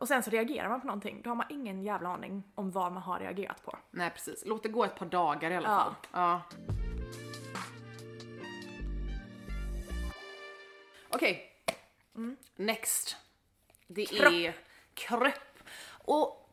[0.00, 2.92] Och sen så reagerar man på någonting, då har man ingen jävla aning om vad
[2.92, 3.78] man har reagerat på.
[3.90, 5.78] Nej precis, låt det gå ett par dagar i alla Ja.
[5.84, 5.94] fall.
[6.12, 6.42] Ja.
[11.10, 11.50] Okej.
[12.56, 13.16] Next.
[13.86, 14.32] Det Kropp.
[14.32, 14.54] är
[14.94, 15.58] kropp.
[15.88, 16.50] Och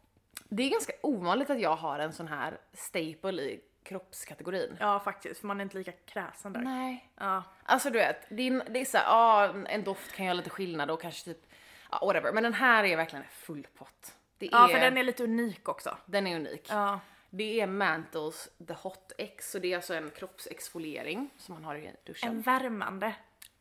[0.49, 4.77] det är ganska ovanligt att jag har en sån här staple i kroppskategorin.
[4.79, 6.61] Ja faktiskt, för man är inte lika kräsen där.
[6.61, 7.09] Nej.
[7.15, 7.43] Ja.
[7.63, 10.91] Alltså du vet, det är, det är såhär, ja en doft kan göra lite skillnad
[10.91, 11.45] och kanske typ,
[11.91, 12.31] ja whatever.
[12.33, 14.15] Men den här är verkligen full pott.
[14.37, 15.97] Det ja, för den är lite unik också.
[16.05, 16.67] den är unik.
[16.69, 16.99] Ja.
[17.29, 21.75] Det är Mantles The Hot X, så det är alltså en kroppsexfoliering som man har
[21.75, 22.29] i duschen.
[22.29, 23.13] En värmande.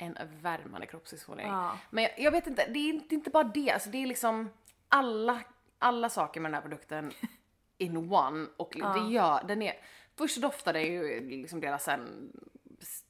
[0.03, 1.51] En, värmande kroppsexfoliering.
[1.53, 1.79] Ja.
[1.91, 4.51] Men jag, jag vet inte, det är inte, inte bara det, alltså det är liksom
[4.89, 5.41] alla,
[5.79, 7.13] alla saker med den här produkten
[7.79, 9.73] in one och det gör, den är,
[10.17, 12.33] först doftar det ju liksom deras en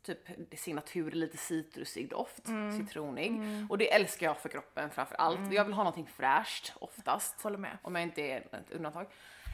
[0.03, 0.18] typ
[0.59, 2.46] signatur lite citrusig doft,
[2.79, 3.33] citronig.
[3.68, 5.53] Och det älskar jag för kroppen framför allt.
[5.53, 7.42] Jag vill ha någonting fräscht oftast.
[7.42, 7.79] Håller med.
[7.83, 9.07] Om jag inte är ett undantag.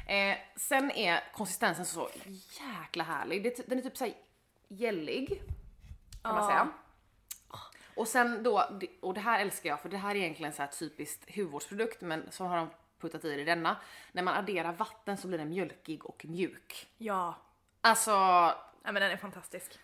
[0.07, 2.09] Eh, sen är konsistensen så
[2.81, 3.43] jäkla härlig.
[3.43, 4.15] Det, den är typ såhär
[4.69, 5.43] gällig.
[6.23, 6.49] Kan man Ja.
[6.49, 6.69] säga.
[7.97, 8.65] Och sen då,
[9.01, 12.23] och det här älskar jag för det här är egentligen så här typiskt hudvårdsprodukt men
[12.31, 12.69] så har de
[13.01, 13.77] puttat i det i denna.
[14.13, 16.89] När man adderar vatten så blir den mjölkig och mjuk.
[16.99, 17.35] Ja.
[17.81, 18.13] Alltså,
[18.85, 19.79] Nej men den är fantastisk.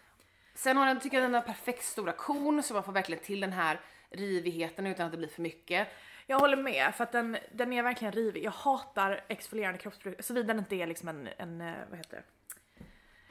[0.54, 3.40] sen har den, tycker jag den har perfekt stora kon så man får verkligen till
[3.40, 5.88] den här rivigheten utan att det blir för mycket.
[6.26, 8.44] Jag håller med för att den, den är verkligen rivig.
[8.44, 12.24] Jag hatar exfolierande kroppsprodukter, såvida den inte är liksom en, en eh, vad heter det?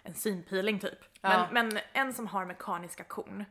[0.03, 0.99] En synpeeling typ.
[1.21, 1.47] Ja.
[1.51, 3.45] Men, men en som har mekaniska korn.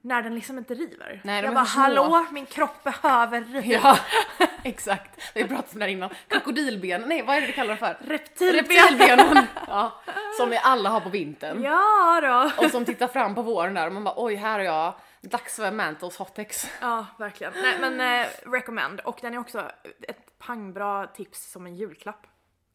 [0.00, 1.06] När den liksom inte river.
[1.10, 1.20] Mm.
[1.24, 3.64] Nej, jag bara hallå min kropp behöver riv.
[3.72, 3.98] Ja,
[4.62, 5.20] exakt.
[5.34, 6.10] Vi har pratat om det här innan.
[6.28, 7.96] Krokodilben, nej vad är det vi kallar det för?
[8.00, 8.64] Reptilben.
[8.64, 9.46] Reptilbenen!
[9.68, 10.02] Ja,
[10.36, 11.62] som vi alla har på vintern.
[11.62, 12.20] Ja
[12.56, 12.64] då.
[12.64, 15.56] Och som tittar fram på våren där och man bara oj här har jag dags
[15.56, 16.70] för Mantles Hotex.
[16.80, 17.52] Ja verkligen.
[17.62, 19.70] Nej men eh, recommend och den är också
[20.08, 22.26] ett pangbra tips som en julklapp.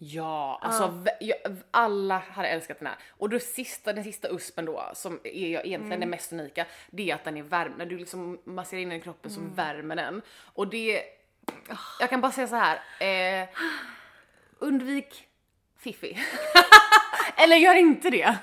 [0.02, 1.38] Ja, alltså vä- jag,
[1.72, 2.98] alla hade älskat den här.
[3.10, 7.12] Och det sista, den sista uspen då, som är jag egentligen det mest unika, det
[7.12, 7.74] är att den är värm.
[7.78, 10.22] När du liksom masserar in den i kroppen så värmer den.
[10.54, 11.04] Och det,
[12.00, 12.80] jag kan bara säga så här.
[13.44, 13.48] Eh,
[14.60, 15.28] undvik
[15.78, 16.20] fiffi.
[17.36, 18.38] Eller gör inte det.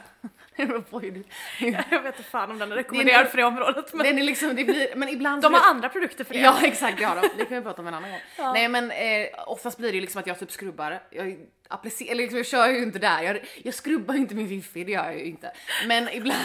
[1.01, 1.25] Det
[1.90, 4.57] Jag vet inte fan om den är rekommenderad för det området men Den är liksom,
[4.57, 6.40] det blir, men ibland de har andra produkter för det.
[6.40, 7.29] Ja exakt, det har de.
[7.37, 8.21] Det kan vi prata om en annan gång.
[8.55, 11.03] Nej men eh, oftast blir det ju liksom att jag typ skrubbar.
[11.11, 11.37] Jag,
[11.69, 13.23] applicerar, eller liksom, jag kör ju inte där.
[13.23, 15.53] Jag, jag skrubbar ju inte min fiffi, det gör jag ju inte.
[15.87, 16.38] Men ibland...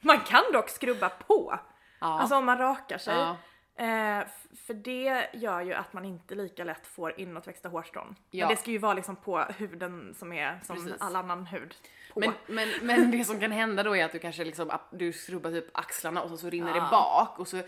[0.00, 1.58] Man kan dock skrubba på.
[2.00, 2.20] Ja.
[2.20, 3.14] Alltså om man rakar sig.
[3.14, 3.36] Ja.
[3.78, 4.26] Eh,
[4.66, 8.16] för det gör ju att man inte lika lätt får inåtväxta hårstrån.
[8.30, 8.46] Ja.
[8.46, 11.00] Men det ska ju vara liksom på huden som är som Precis.
[11.00, 11.74] all annan hud.
[12.14, 12.20] På.
[12.20, 15.50] Men, men, men det som kan hända då är att du kanske liksom, du skrubbar
[15.50, 16.88] typ axlarna och så, så rinner det Ja.
[16.90, 17.62] bak och så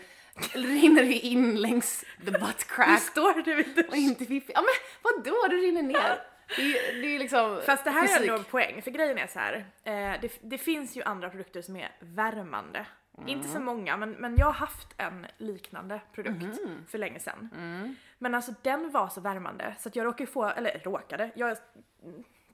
[0.53, 4.51] rinner det in längs the butt Hur crack står det vid och inte fiffi.
[4.55, 6.21] Ja men vadå, det rinner ner.
[6.55, 8.17] Det är, det är liksom Fast det här fysik.
[8.17, 9.65] är ändå en poäng, för grejen är så här.
[9.83, 12.85] Eh, det, det finns ju andra produkter som är värmande.
[13.27, 13.53] Inte Mm.
[13.53, 16.85] så många, men, men jag har haft en liknande produkt Mhm.
[16.89, 17.49] för länge sedan.
[17.57, 17.95] Mm.
[18.17, 21.57] Men alltså den var så värmande så att jag råkade få, eller råkade, jag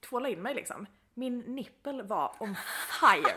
[0.09, 0.85] tvålade in mig liksom.
[1.13, 2.55] Min nippel var on
[3.01, 3.35] fire.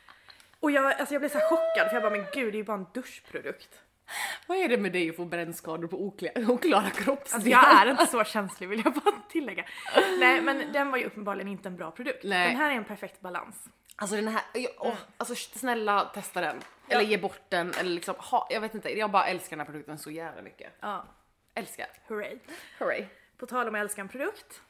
[0.60, 2.64] Och jag, alltså jag blev så chockad för jag bara men gud det är ju
[2.64, 3.80] bara en duschprodukt.
[4.46, 7.34] Vad är det med dig att få brännskador på oklara, oklara kroppsdelar?
[7.34, 9.64] Alltså jag är inte så känslig vill jag bara tillägga.
[10.18, 12.24] Nej men den var ju uppenbarligen inte en bra produkt.
[12.24, 12.48] Nej.
[12.48, 13.68] Den här är en perfekt balans.
[13.96, 16.62] Alltså den här, jag, åh, alltså snälla testa den.
[16.88, 19.72] Eller ge bort den eller liksom ha, jag vet inte, jag bara älskar den här
[19.72, 20.72] produkten så jävla mycket.
[20.80, 21.04] Ja,
[21.54, 21.86] Älskar.
[22.06, 22.38] hurray.
[22.78, 23.06] Hurray.
[23.36, 24.62] På tal om att älska en produkt.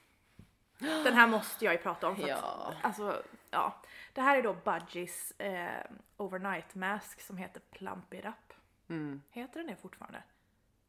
[0.79, 2.37] Den här måste jag ju prata om för Ja.
[2.37, 3.83] att, alltså, ja.
[4.13, 5.85] Det här är då Budgies eh,
[6.17, 8.55] overnight mask som heter Plump It Up.
[8.89, 9.23] Mm.
[9.31, 10.23] Heter den det fortfarande?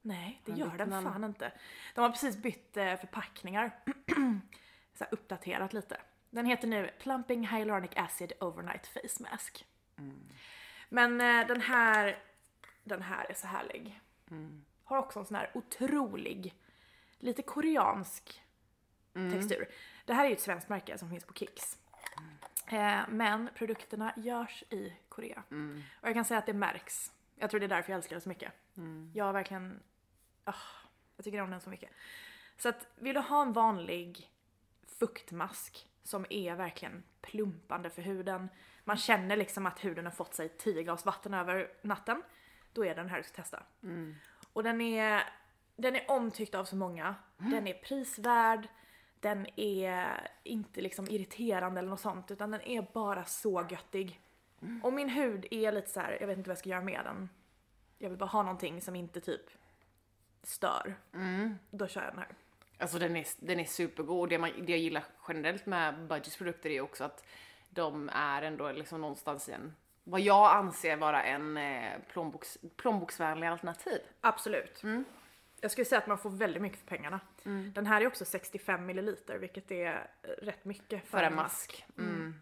[0.01, 1.51] Nej, det gör den fan inte.
[1.95, 3.71] De har precis bytt eh, förpackningar.
[4.97, 5.97] så här uppdaterat lite.
[6.35, 9.65] Den heter nu Plumping Hyaluronic Acid Overnight Face Mask.
[9.97, 10.19] Mm.
[10.89, 12.23] Men eh, den här,
[12.83, 14.01] den här är så härlig.
[14.31, 14.65] Mm.
[14.83, 16.53] Har också en sån här otrolig,
[17.19, 18.41] lite koreansk
[19.15, 19.31] Mm.
[19.31, 19.67] textur.
[20.05, 21.77] Det här är ju ett svenskt märke som finns på Kicks.
[22.67, 25.43] Eh, men produkterna görs i Korea.
[25.51, 25.83] Mm.
[26.01, 27.11] Och jag kan säga att det märks.
[27.35, 28.51] Jag tror det är därför jag älskar det så mycket.
[28.77, 29.11] Mm.
[29.13, 29.79] Jag har verkligen,
[30.43, 30.53] ah,
[31.15, 31.89] jag tycker om den så mycket.
[32.57, 34.31] Så att vill du ha en vanlig
[34.87, 38.49] fuktmask som är verkligen plumpande för huden.
[38.83, 42.23] Man känner liksom att huden har fått sig 10 glas vatten över natten.
[42.73, 43.63] Då är den här du ska testa.
[43.83, 44.15] Mm.
[44.53, 45.23] Och den är
[45.75, 47.15] den är omtyckt av så många.
[47.37, 48.67] Den är prisvärd.
[49.19, 54.21] Den är inte liksom irriterande eller något sånt utan den är bara så göttig.
[54.83, 57.01] Och min hud är lite så här, jag vet inte vad jag ska göra med
[57.03, 57.29] den.
[57.97, 59.41] Jag vill bara ha någonting som inte typ
[60.43, 60.95] stör.
[61.69, 62.35] Då kör jag den här.
[62.77, 64.29] Alltså den är, den är supergod.
[64.29, 67.23] Det, man, det jag gillar generellt med Budgies produkter är också att
[67.69, 73.47] de är ändå liksom någonstans i en, vad jag anser vara en eh, plånboks, plånboksvänlig
[73.47, 73.99] alternativ.
[74.21, 74.83] Absolut.
[75.61, 77.19] Jag skulle säga att man får väldigt mycket för pengarna.
[77.73, 81.85] Den här är också 65 milliliter vilket är eh, rätt mycket för, För en mask.
[81.97, 82.41] Mm.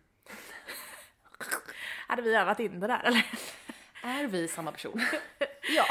[2.08, 3.26] Hade vi övat in det där eller?
[4.04, 5.02] Är vi samma person?
[5.76, 5.86] ja.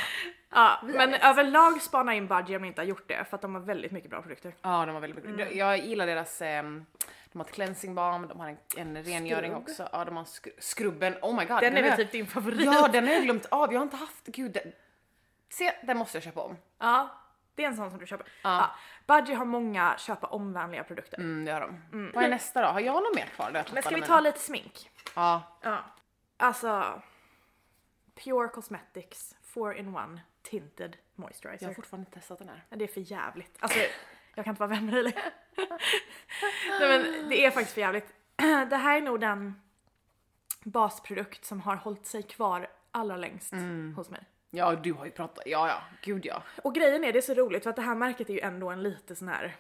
[0.55, 3.55] Ja, men överlag spana in Budgie om ni inte har gjort det för att de
[3.55, 4.55] har väldigt mycket bra produkter.
[4.63, 5.55] ja, de var väldigt mycket.
[5.55, 6.87] Jag gillar deras, ehm,
[7.33, 9.63] de har ett cleansing balm, de har en, en rengöring Skrubb.
[9.63, 9.89] också.
[9.93, 11.15] Ja, de har skru- skrubben.
[11.23, 11.61] Oh my god.
[11.61, 12.65] Den är har väl typ din favorit?
[12.65, 13.73] Ja, den har jag glömt av.
[13.73, 14.53] Jag har inte haft, gud.
[14.53, 14.73] Den,
[15.49, 16.57] se, den måste jag köpa om.
[16.79, 17.09] Ja,
[17.55, 18.27] det är en sån som du köper.
[18.43, 18.71] Ja.
[19.07, 21.19] Budgie har många köpa omvänliga produkter.
[21.19, 22.11] Mm, det har de.
[22.15, 22.69] Vad är nästa då?
[22.69, 23.51] Har jag något mer kvar?
[23.53, 24.21] Men ska vi ta mina?
[24.21, 24.91] lite smink?
[25.17, 25.43] Ja.
[25.63, 25.79] Ja.
[26.37, 27.03] Alltså,
[28.25, 31.67] Pure Cosmetics 4-in-1 Tinted Jag Moisturizer.
[31.67, 32.65] har fortfarande inte testat den här.
[32.71, 33.57] Men det är för jävligt.
[33.61, 33.79] Alltså,
[34.35, 35.23] jag kan inte vara vän med dig längre.
[36.81, 38.07] Nej men det är faktiskt för jävligt.
[38.71, 39.63] Det här är nog den
[40.65, 43.53] basprodukt som har hållit sig kvar allra längst
[43.97, 44.21] hos mig.
[44.51, 45.45] Ja, du har ju pratat.
[45.47, 45.83] Ja, ja.
[46.03, 46.43] Gud ja.
[46.63, 48.71] Och grejen är, det är så roligt för att det här märket är ju ändå
[48.71, 49.57] en lite sån här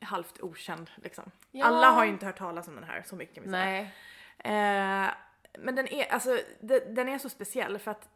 [0.00, 1.30] halvt okänd liksom.
[1.50, 1.64] Ja.
[1.66, 3.64] Alla har ju inte hört talas om den här så mycket kan vi säga.
[3.64, 5.04] Nej.
[5.06, 5.10] Eh,
[5.58, 8.08] men den är, alltså, de- den är så speciell för att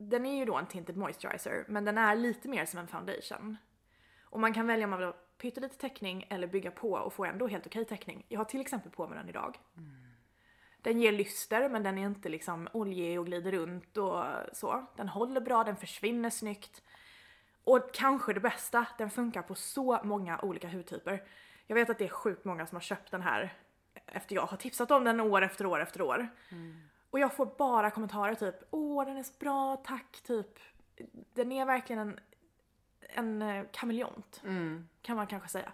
[0.00, 3.56] den är ju då en tinted moisturizer men den är lite mer som en foundation.
[4.22, 7.24] Och man kan välja om man vill ha pyttelite täckning eller bygga på och få
[7.24, 8.24] ändå helt okej täckning.
[8.28, 9.58] Jag har till exempel på mig den idag.
[10.82, 14.86] Den ger lyster men den är inte liksom oljig och glider runt och så.
[14.96, 16.82] Den håller bra, den försvinner snyggt.
[17.64, 21.22] Och kanske det bästa, den funkar på så många olika hudtyper.
[21.66, 23.54] Jag vet att det är sjukt många som har köpt den här
[24.06, 26.28] efter jag har tipsat om den år efter år efter år.
[27.10, 30.58] Och jag får bara kommentarer typ åh den är så bra, tack typ.
[31.34, 32.20] Den är verkligen en,
[33.00, 34.88] en eh, kameleont Mm.
[35.02, 35.72] kan man kanske säga.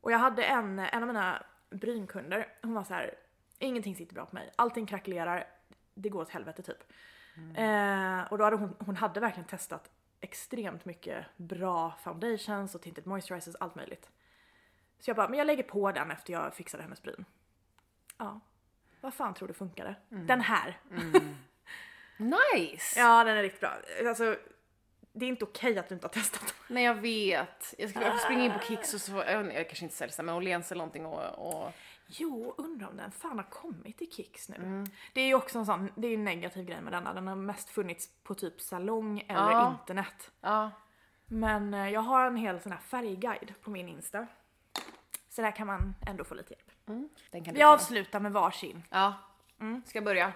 [0.00, 3.14] Och jag hade en, en av mina brynkunder, hon var så här:
[3.58, 5.46] ingenting sitter bra på mig, allting krackelerar,
[5.94, 6.92] det går åt helvete typ.
[7.56, 9.90] Eh, och då hade hon, hon hade verkligen testat
[10.20, 14.10] extremt mycket bra foundations och tinted moisturizers, allt möjligt.
[14.98, 17.24] Så jag bara, men jag lägger på den efter jag fixade hennes bryn.
[18.16, 18.40] Ja.
[19.00, 19.94] Vad fan tror du funkade?
[20.08, 20.78] Den här.
[22.16, 23.00] Nice!
[23.00, 23.72] Ja den är riktigt bra.
[24.08, 24.36] Alltså,
[25.12, 26.74] det är inte okej att du inte har testat den.
[26.74, 27.74] Nej jag vet.
[27.78, 30.34] Jag jag får springa in på Kicks och så, jag, jag kanske inte säljer men
[30.34, 31.72] Åhléns eller någonting och, och
[32.06, 34.84] Jo, undrar om den fan har kommit till Kicks nu.
[35.14, 37.14] Det är ju också en sån, det är ju en negativ grej med denna.
[37.14, 39.76] Den har mest funnits på typ salong eller Ja.
[39.80, 40.30] internet.
[40.40, 40.70] ja.
[41.30, 44.26] Men eh, jag har en hel sån här färgguide på min Insta.
[45.38, 47.08] Så där kan man ändå få lite hjälp.
[47.30, 47.66] Den kan Vi ta.
[47.66, 48.82] avslutar med varsin.
[48.90, 49.14] Ja.
[49.86, 50.32] Ska jag börja?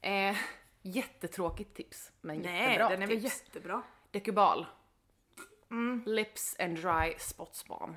[0.00, 0.36] Eh,
[0.82, 3.42] jättetråkigt tips, men Nej, jättebra den är väl tips.
[3.46, 3.82] jättebra.
[4.10, 4.66] Decubal.
[6.06, 7.96] Lips and dry spots balm.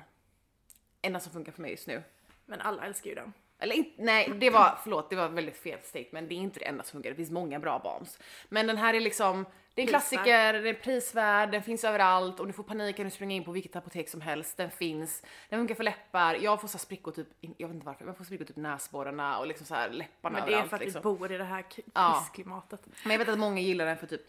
[1.02, 2.02] Enda som funkar för mig just nu.
[2.46, 3.32] Men alla älskar ju den.
[3.58, 6.28] Eller inte, nej, det var, förlåt, det var väldigt fel statement.
[6.28, 7.10] Det är inte det enda som funkar.
[7.10, 8.18] Det finns många bra balms.
[8.48, 9.46] Men den här är liksom,
[9.86, 12.40] det är en klassiker, den är prisvärd, den finns överallt.
[12.40, 14.56] Om du får panik kan du springa in på vilket apotek som helst.
[14.56, 15.22] Den finns.
[15.48, 16.34] Den funkar för läppar.
[16.34, 19.46] Jag får så sprickor typ, jag vet inte varför, jag får sprickor typ näsborrarna och
[19.46, 21.00] liksom så här läpparna Men det är överallt, för att liksom.
[21.12, 22.18] vi bor i det här k- Ja.
[22.20, 22.86] pissklimatet.
[23.02, 24.22] Men jag vet att många gillar den för typ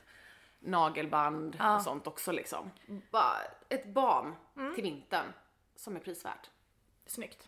[0.60, 1.76] nagelband Ja.
[1.76, 2.72] och sånt också liksom.
[3.12, 3.38] Bara
[3.70, 4.36] ett balm
[4.76, 5.26] till vintern
[5.76, 6.50] som är prisvärt.
[7.06, 7.48] Snyggt.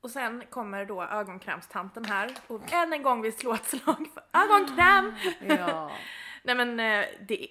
[0.00, 4.22] Och sen kommer då ögonkrämstanten här och än en gång vill slå ett slag för
[4.32, 5.14] ögonkräm!
[5.48, 5.90] Ja.
[6.42, 7.48] Nej men eh, det,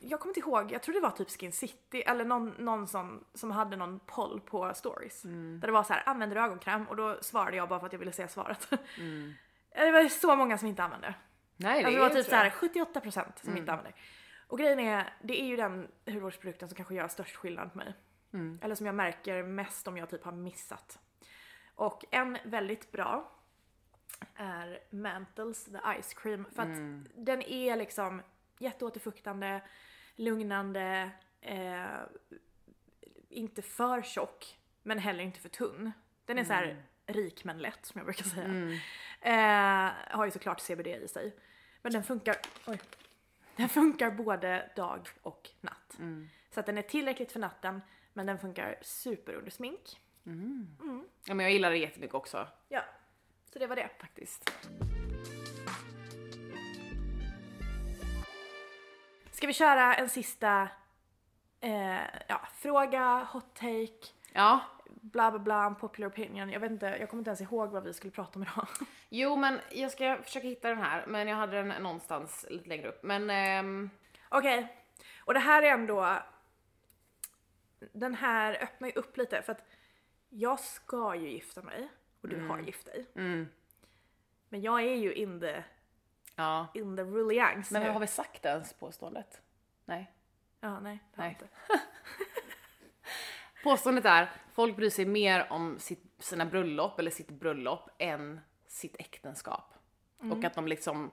[0.00, 3.24] jag kommer inte ihåg, jag tror det var typ Skin City eller någon, någon som,
[3.34, 5.22] som hade någon poll på stories.
[5.22, 6.88] Där det var så här, använder du ögonkräm?
[6.88, 8.70] Och då svarade jag bara för att jag ville se svaret.
[9.74, 11.14] det var så många som inte använde.
[11.56, 13.94] Nej, det, Alltså det var typ så här 78% som inte använder.
[14.46, 17.94] Och grejen är, det är ju den hudvårdsprodukten som kanske gör störst skillnad på mig.
[18.62, 20.98] Eller som jag märker mest om jag typ har missat.
[21.74, 23.32] Och en väldigt bra
[24.34, 26.46] är Mantles The Ice Cream.
[26.54, 26.68] För att
[27.14, 28.22] den är liksom
[28.58, 29.60] jätteåterfuktande,
[30.16, 31.84] lugnande, eh,
[33.28, 35.92] inte för tjock men heller inte för tunn.
[36.24, 38.78] Den är så här rik men lätt som jag brukar säga.
[39.20, 41.36] Eh, har ju såklart CBD i sig.
[41.82, 42.80] Men den funkar, oj,
[43.56, 45.98] den funkar både dag och natt.
[46.54, 47.80] Så att den är tillräckligt för natten
[48.12, 50.00] men den funkar super under smink.
[51.24, 52.82] Ja, men jag gillar det jättemycket också Ja,
[53.52, 53.88] så det var det.
[54.00, 54.50] faktiskt.
[59.32, 60.68] Ska vi köra en sista
[61.62, 64.60] Eh, ja, fråga, hot take, Ja.
[64.86, 66.50] bla bla bla, popular opinion.
[66.50, 68.68] Jag vet inte, jag kommer inte ens ihåg vad vi skulle prata om idag.
[69.08, 72.88] Jo men jag ska försöka hitta den här men jag hade den någonstans lite längre
[72.88, 73.02] upp.
[73.02, 73.90] Men ehm,
[74.28, 74.76] Okej,
[75.24, 76.18] och det här är ändå...
[77.92, 79.64] Den här öppnar ju upp lite för att
[80.28, 81.88] jag ska ju gifta mig
[82.20, 83.06] och du har gift dig.
[83.14, 83.48] mm,
[84.48, 85.62] Men jag är ju in the,
[86.36, 86.66] ja.
[86.74, 87.90] in the rulliangs Men nu.
[87.90, 89.42] har vi sagt det ens påståendet?
[89.84, 90.12] Nej.
[90.60, 91.38] Ja, nej, det har Nej.
[91.40, 91.48] inte.
[93.62, 98.96] Påståendet är folk bryr sig mer om sitt, sina bröllop eller sitt bröllop än sitt
[98.98, 99.74] äktenskap.
[100.18, 101.10] Och att de liksom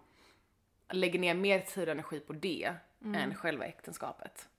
[0.89, 2.75] lägger ner mer tid och energi på det
[3.15, 4.49] än själva äktenskapet.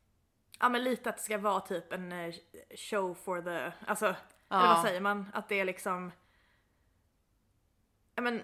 [0.61, 2.35] Ja men lite att det ska vara typ en eh,
[2.77, 4.15] show for the, alltså,
[4.49, 4.57] Ja.
[4.59, 5.27] eller vad säger man?
[5.33, 6.13] Att det är liksom,
[8.19, 8.43] ja men,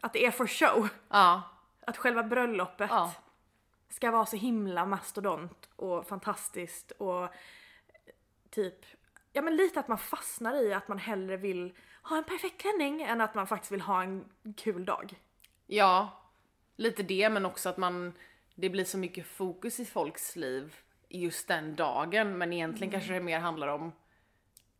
[0.00, 0.88] att det är for show.
[1.08, 1.42] Ja,
[1.86, 3.14] Att själva bröllopet ja,
[3.88, 7.28] ska vara så himla mastodont och fantastiskt och
[8.50, 8.86] typ,
[9.32, 13.02] ja men lite att man fastnar i att man hellre vill ha en perfekt klänning
[13.02, 14.24] än att man faktiskt vill ha en
[14.56, 15.14] kul dag.
[15.66, 16.20] ja.
[16.76, 18.12] Lite det men också att man,
[18.54, 20.76] det blir så mycket fokus i folks liv
[21.08, 23.92] just den dagen men egentligen kanske det mer handlar om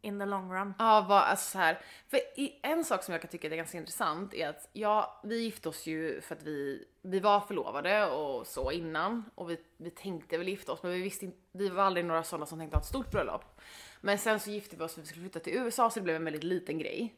[0.05, 0.75] In the long run.
[0.79, 1.79] Ja, vad, alltså så här.
[2.09, 2.21] För
[2.62, 5.87] en sak som jag kan tycka är ganska intressant är att ja, vi gifte oss
[5.87, 10.49] ju för att vi, vi var förlovade och så innan och vi, vi tänkte väl
[10.49, 12.87] gifta oss men vi visste inte, vi var aldrig några sådana som tänkte ha ett
[12.87, 13.61] stort bröllop.
[14.01, 16.05] Men sen så gifte vi oss för att vi skulle flytta till USA så det
[16.05, 17.14] blev en väldigt liten grej.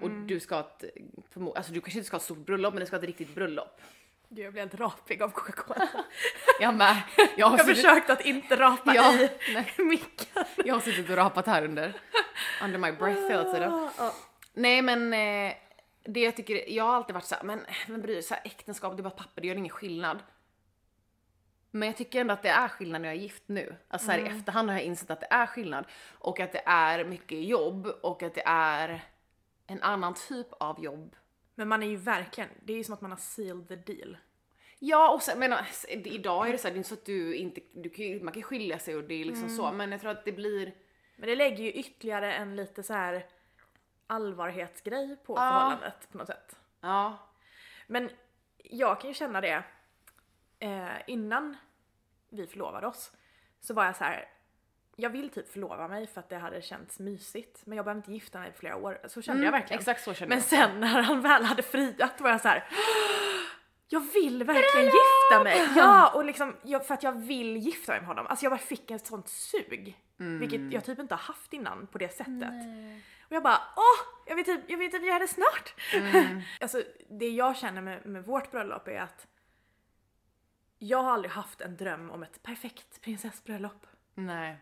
[0.00, 0.84] Och du ska ha ett,
[1.56, 3.34] alltså du kanske inte ska ha ett stort bröllop men du ska ha ett riktigt
[3.34, 3.80] bröllop.
[4.32, 5.88] Gud jag blev helt rapig av Coca-Cola.
[6.60, 7.02] Jag med.
[7.16, 9.72] Jag har, Jag har suttit, försökt att inte rapa Ja, i nej.
[9.78, 10.44] micken.
[10.64, 11.92] jag har suttit och rapat här under,
[12.62, 13.90] under my breath hela tiden.
[14.52, 15.54] Nej men eh,
[16.04, 18.40] det jag tycker, jag har alltid varit såhär, men vem bryr sig?
[18.44, 20.22] Äktenskap, det är bara papper, det gör ingen skillnad.
[21.70, 23.76] Men jag tycker ändå att det är skillnad när jag är gift nu.
[23.88, 25.84] Alltså så här, i efterhand har jag insett att det är skillnad.
[26.18, 29.04] Och att det är mycket jobb och att det är
[29.66, 31.16] en annan typ av jobb.
[31.60, 34.16] Men man är ju verkligen, det är ju som att man har sealed the deal.
[34.78, 37.04] Ja och sen, men alltså, idag är det så här, det är inte så att
[37.04, 39.72] du inte, du kan, man kan skilja sig och det är liksom så.
[39.72, 40.74] Men jag tror att det blir,
[41.16, 43.26] Men det lägger ju ytterligare en lite så här
[44.06, 45.36] allvarhetsgrej på Ja.
[45.40, 46.56] förhållandet på något sätt.
[46.80, 47.18] ja.
[47.86, 48.10] Men
[48.58, 49.62] jag kan ju känna det,
[50.58, 51.56] eh, innan
[52.28, 53.12] vi förlovade oss
[53.60, 54.28] så var jag så här.
[55.00, 58.12] Jag vill typ förlova mig för att det hade känts mysigt men jag behöver inte
[58.12, 58.98] gifta mig på flera år.
[59.08, 59.78] Så kände jag verkligen.
[59.78, 60.44] Exakt så känner Men jag.
[60.44, 62.68] sen när han väl hade friat var jag så här.
[63.88, 65.68] Jag vill verkligen gifta mig!
[65.76, 68.26] Ja, och liksom, jag, för att jag vill gifta mig med honom.
[68.26, 69.98] Alltså jag bara fick ett sånt sug.
[70.16, 72.52] Vilket jag typ inte har haft innan på det sättet.
[73.20, 74.00] Och jag bara åh!
[74.26, 75.74] Jag vill typ, jag vill typ göra det snart!
[76.60, 79.26] alltså det jag känner med, med vårt bröllop är att
[80.78, 83.86] jag har aldrig haft en dröm om ett perfekt prinsessbröllop.
[84.14, 84.56] Nej.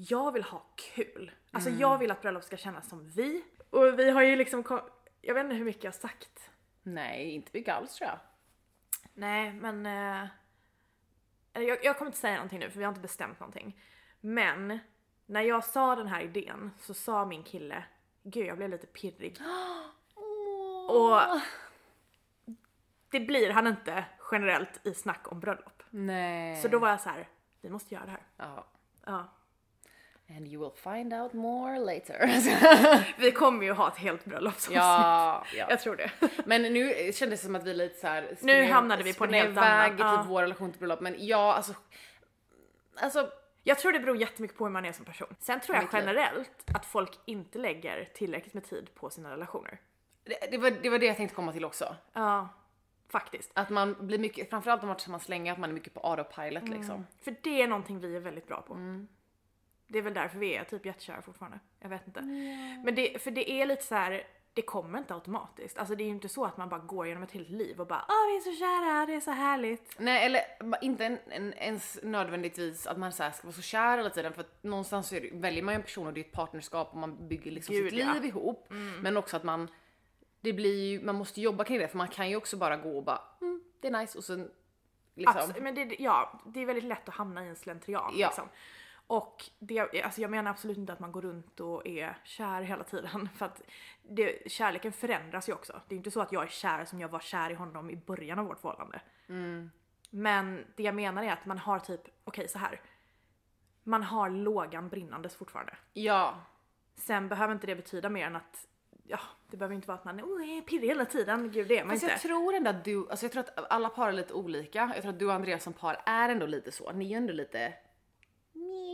[0.00, 1.30] Jag vill ha kul.
[1.52, 3.44] Alltså jag vill att bröllop ska kännas som vi.
[3.70, 6.50] Och vi har ju liksom, kom- jag vet inte hur mycket jag har sagt.
[6.82, 8.18] Nej, inte mycket alls tror jag.
[9.14, 10.28] Nej men, eh,
[11.52, 13.80] jag, jag kommer inte säga någonting nu för vi har inte bestämt någonting.
[14.20, 14.78] Men
[15.26, 17.84] när jag sa den här idén så sa min kille,
[18.22, 19.38] gud jag blev lite pirrig.
[20.90, 21.20] Och
[23.10, 25.82] det blir han inte generellt i snack om bröllop.
[25.90, 26.56] Nej.
[26.62, 27.28] Så då var jag så här,
[27.60, 28.22] vi måste göra det här.
[28.36, 28.66] Ja.
[29.06, 29.28] Ja.
[30.36, 32.26] And you will find out more later.
[33.20, 34.76] Vi kommer ju ha ett helt bröllopsavsnitt.
[34.76, 35.66] ja, ja.
[35.70, 36.10] Jag tror det.
[36.46, 39.34] Men nu kändes det som att vi lite så här Nu hamnade vi på en
[39.34, 40.16] helt annan, ja.
[40.16, 41.00] typ vår relation till bröllop.
[41.00, 41.74] Men ja, alltså.
[43.00, 43.30] Alltså,
[43.62, 45.34] Jag tror det beror jättemycket på hur man är som person.
[45.40, 49.80] Sen tror jag generellt att folk inte lägger tillräckligt med tid på sina relationer.
[50.24, 51.96] det, det, var, det var det jag tänkte komma till också.
[52.12, 52.48] Ja,
[53.12, 53.50] faktiskt.
[53.54, 56.62] Att man blir mycket, framförallt om man tillsammans länge, att man är mycket på autopilot
[56.62, 56.78] Mm.
[56.78, 57.06] liksom.
[57.24, 58.74] För det är någonting vi är väldigt bra på.
[58.74, 59.08] Mm.
[59.88, 61.58] Det är väl därför vi är typ jättekära fortfarande.
[61.80, 62.22] Jag vet inte.
[62.84, 64.22] Men det, för det är lite så här.
[64.54, 65.78] det kommer inte automatiskt.
[65.78, 67.86] Alltså det är ju inte så att man bara går genom ett helt liv och
[67.86, 69.96] bara åh vi är så kära, det är så härligt.
[69.98, 70.42] Nej, eller
[70.82, 74.40] inte en, en, ens nödvändigtvis att man så ska vara så kär hela tiden för
[74.40, 76.88] att någonstans så är det, väljer man ju en person och det är ett partnerskap
[76.92, 78.12] och man bygger liksom Gud, sitt ja.
[78.12, 78.66] liv ihop.
[79.02, 79.70] Men också att man,
[80.40, 82.96] det blir ju, man måste jobba kring det för man kan ju också bara gå
[82.96, 84.50] och bara mm, det är nice och sen
[85.14, 85.36] liksom.
[85.36, 88.26] Absolut, men det, ja, det är väldigt lätt att hamna i en slentrian Ja.
[88.26, 88.48] liksom.
[89.08, 92.84] Och det, alltså jag menar absolut inte att man går runt och är kär hela
[92.84, 93.62] tiden för att
[94.02, 95.80] det, kärleken förändras ju också.
[95.88, 97.96] Det är inte så att jag är kär som jag var kär i honom i
[97.96, 99.00] början av vårt förhållande.
[100.10, 102.80] Men det jag menar är att man har typ, okej så här.
[103.84, 105.76] Man har lågan brinnandes fortfarande.
[105.92, 106.34] Ja,
[106.98, 108.66] Sen behöver inte det betyda mer än att,
[109.04, 111.84] ja det behöver inte vara att man oh, är pirrig hela tiden, gud det är
[111.84, 112.12] man Fast inte.
[112.12, 114.92] jag tror ändå att du, alltså jag tror att alla par är lite olika.
[114.94, 116.92] Jag tror att du och Andreas som par är ändå lite så.
[116.92, 117.74] Ni är ändå lite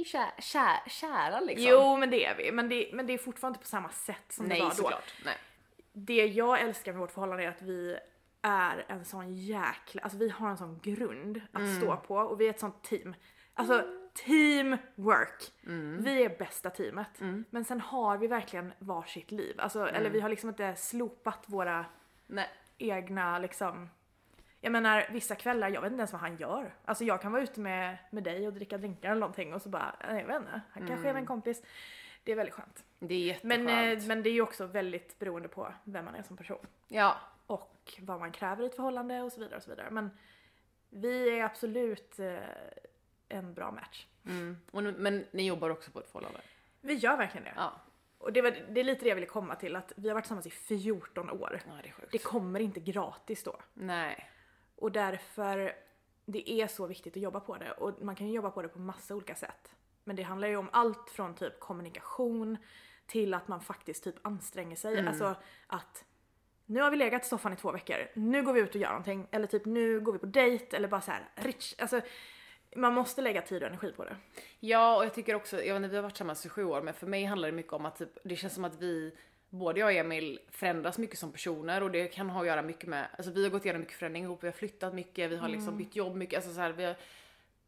[0.04, 1.66] ju kär, kär, kära liksom.
[1.70, 4.24] Jo men det är vi, men det, men det är fortfarande inte på samma sätt
[4.32, 4.76] som Nej det var då.
[4.76, 5.14] såklart.
[5.24, 5.36] Nej.
[5.92, 7.96] Det jag älskar med vårt förhållande är att vi
[8.42, 11.76] är en sån jäkla, alltså vi har en sån grund att Mm.
[11.80, 13.14] stå på och vi är ett sånt team.
[13.54, 13.84] Alltså
[14.58, 15.52] teamwork.
[15.66, 16.02] Mm.
[16.02, 17.20] Vi är bästa teamet.
[17.50, 19.60] Men sen har vi verkligen varsitt liv.
[19.60, 19.94] Alltså, Mm.
[19.94, 21.84] eller vi har liksom inte slopat våra
[22.26, 22.48] Nej.
[22.78, 23.90] egna liksom
[24.64, 26.74] jag menar vissa kvällar, jag vet inte ens vad han gör.
[26.84, 29.68] Alltså jag kan vara ute med, med dig och dricka drinkar eller någonting och så
[29.68, 31.62] bara, jag vet inte, han kanske är med en kompis.
[32.24, 32.84] Det är väldigt skönt.
[32.98, 33.64] Det är jätteskönt.
[33.64, 36.66] Men, eh, men det är ju också väldigt beroende på vem man är som person.
[36.88, 37.16] ja.
[37.46, 39.90] Och vad man kräver i ett förhållande och så vidare och så vidare.
[39.90, 40.10] Men
[40.90, 42.38] vi är absolut eh,
[43.28, 44.06] en bra match.
[44.26, 44.56] Mm.
[44.70, 46.40] Och, men ni jobbar också på ett förhållande?
[46.80, 47.52] Vi gör verkligen det.
[47.56, 47.72] Ja.
[48.18, 50.24] Och det, var, det är lite det jag ville komma till, att vi har varit
[50.24, 51.60] tillsammans i 14 år.
[51.66, 51.92] Ja det.
[52.12, 53.56] Det kommer inte gratis då.
[53.74, 54.30] Nej.
[54.76, 55.72] Och därför,
[56.24, 57.72] det är så viktigt att jobba på det.
[57.72, 59.74] Och man kan ju jobba på det på massa olika sätt.
[60.04, 62.56] Men det handlar ju om allt från typ kommunikation
[63.06, 65.06] till att man faktiskt typ anstränger sig.
[65.06, 65.34] Alltså
[65.66, 66.04] att
[66.66, 68.88] nu har vi legat i soffan i två veckor, nu går vi ut och gör
[68.88, 69.28] någonting.
[69.30, 71.74] Eller typ nu går vi på dejt eller bara så här rich.
[71.78, 72.00] Alltså
[72.76, 74.16] man måste lägga tid och energi på det.
[74.60, 76.82] Ja och jag tycker också, jag vet inte vi har varit tillsammans i sju år
[76.82, 79.14] men för mig handlar det mycket om att typ, det känns som att vi
[79.54, 82.88] Både jag och Emil förändras mycket som personer och det kan ha att göra mycket
[82.88, 85.48] med, alltså vi har gått igenom mycket förändring ihop, vi har flyttat mycket, vi har
[85.48, 86.96] liksom bytt jobb mycket, alltså så här, vi har,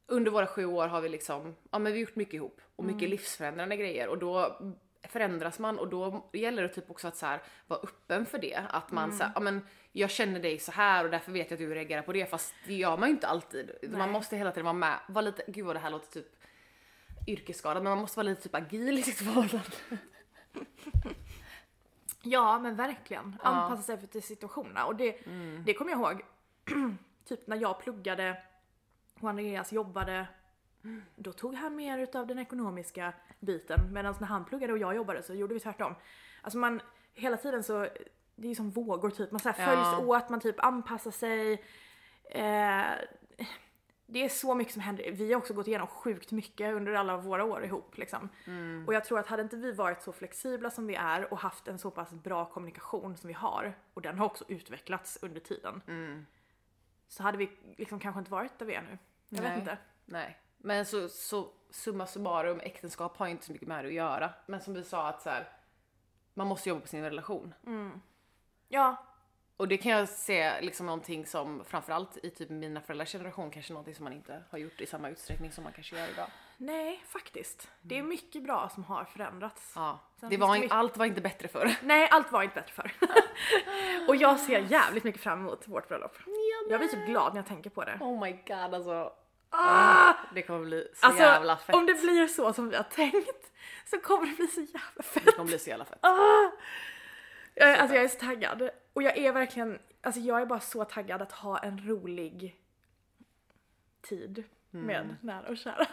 [0.07, 2.85] under våra sju år har vi liksom, ja men vi har gjort mycket ihop och
[2.85, 4.59] mycket livsförändrande grejer och då
[5.03, 8.63] förändras man och då gäller det typ också att så här, vara öppen för det.
[8.69, 9.61] Att man så här, ja men
[9.93, 12.55] jag känner dig så här och därför vet jag att du reagerar på det fast
[12.67, 13.71] det gör man ju inte alltid.
[13.83, 14.11] Man Nej.
[14.11, 16.37] måste hela tiden vara med, vara lite, gud vad det här låter typ
[17.27, 19.77] yrkesskadad men man måste vara lite typ agil i sitt förhållande.
[22.27, 23.37] Ja men verkligen.
[23.43, 23.49] Ja.
[23.49, 24.87] Anpassa sig efter situationerna.
[24.87, 25.17] Och det,
[25.67, 26.23] det kommer jag ihåg,
[27.25, 28.43] typ när jag pluggade
[29.21, 30.27] och Andreas jobbade,
[31.17, 33.81] då tog han mer utav den ekonomiska biten.
[33.93, 35.95] Medan när han pluggade och jag jobbade så gjorde vi tvärtom.
[36.43, 36.81] Alltså man,
[37.15, 37.79] hela tiden så,
[38.37, 39.31] det är ju som vågor typ.
[39.31, 39.99] Man så här följs Ja.
[40.17, 41.53] åt, man typ anpassar sig.
[42.31, 42.85] Eh,
[44.07, 45.13] det är så mycket som händer.
[45.13, 48.29] Vi har också gått igenom sjukt mycket under alla våra år ihop liksom.
[48.87, 51.69] Och jag tror att hade inte vi varit så flexibla som vi är och haft
[51.69, 55.83] en så pass bra kommunikation som vi har, och den har också utvecklats under tiden,
[57.09, 58.99] så hade vi liksom kanske inte varit där vi är nu.
[59.29, 59.51] Jag Nej.
[59.51, 59.79] vet inte.
[60.05, 63.95] Nej, men så, så summa summarum, äktenskap har ju inte så mycket med det att
[63.95, 64.31] göra.
[64.47, 65.49] Men som vi sa att så här,
[66.35, 67.55] man måste jobba på sin relation.
[68.69, 68.97] Ja,
[69.57, 73.73] Och det kan jag se liksom någonting som framförallt i typ mina föräldrars generation kanske
[73.73, 76.27] någonting som man inte har gjort i samma utsträckning som man kanske gör idag.
[76.57, 77.69] nej faktiskt.
[77.83, 79.73] Det är mycket bra som har förändrats.
[79.75, 81.77] Ja, Sen det var mycket- allt var inte bättre förr.
[81.83, 82.93] Nej, allt var inte bättre för.
[84.09, 86.17] och jag ser jävligt mycket fram emot vårt bröllop.
[86.71, 87.99] Jag blir typ glad när jag tänker på det.
[88.01, 89.13] Oh my god alltså.
[89.51, 90.15] Ah!
[90.35, 91.75] Det kommer bli så Alltså, jävla fett.
[91.75, 93.53] om det blir så som vi har tänkt
[93.87, 95.25] så kommer det bli så jävla fett.
[95.25, 95.99] Det kommer bli så jävla fett.
[96.05, 96.51] Ah!
[97.55, 98.71] Jag, alltså jag är så taggad.
[98.97, 102.57] Och jag är verkligen, alltså jag är bara så taggad att ha en rolig
[104.03, 105.87] tid med nära och kära.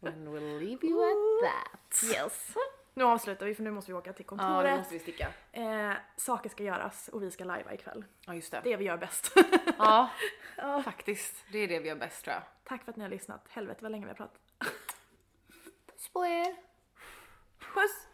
[0.00, 2.02] When we'll leave you at that.
[2.04, 2.54] Yes.
[2.94, 4.70] Nu avslutar vi för nu måste vi åka till Ja, kontoret.
[4.72, 5.28] nu måste vi sticka.
[5.52, 8.04] eh, saker ska göras och vi ska lajva ikväll.
[8.26, 8.60] Ja, just det.
[8.64, 9.34] Det vi gör bäst.
[10.58, 11.44] Ja, faktiskt.
[11.52, 12.42] Det är det vi gör bäst tror jag.
[12.64, 13.46] Tack för att ni har lyssnat.
[13.48, 14.40] Helvete vad länge vi har pratat.
[15.86, 16.56] Puss på er!
[17.74, 18.06] Puss!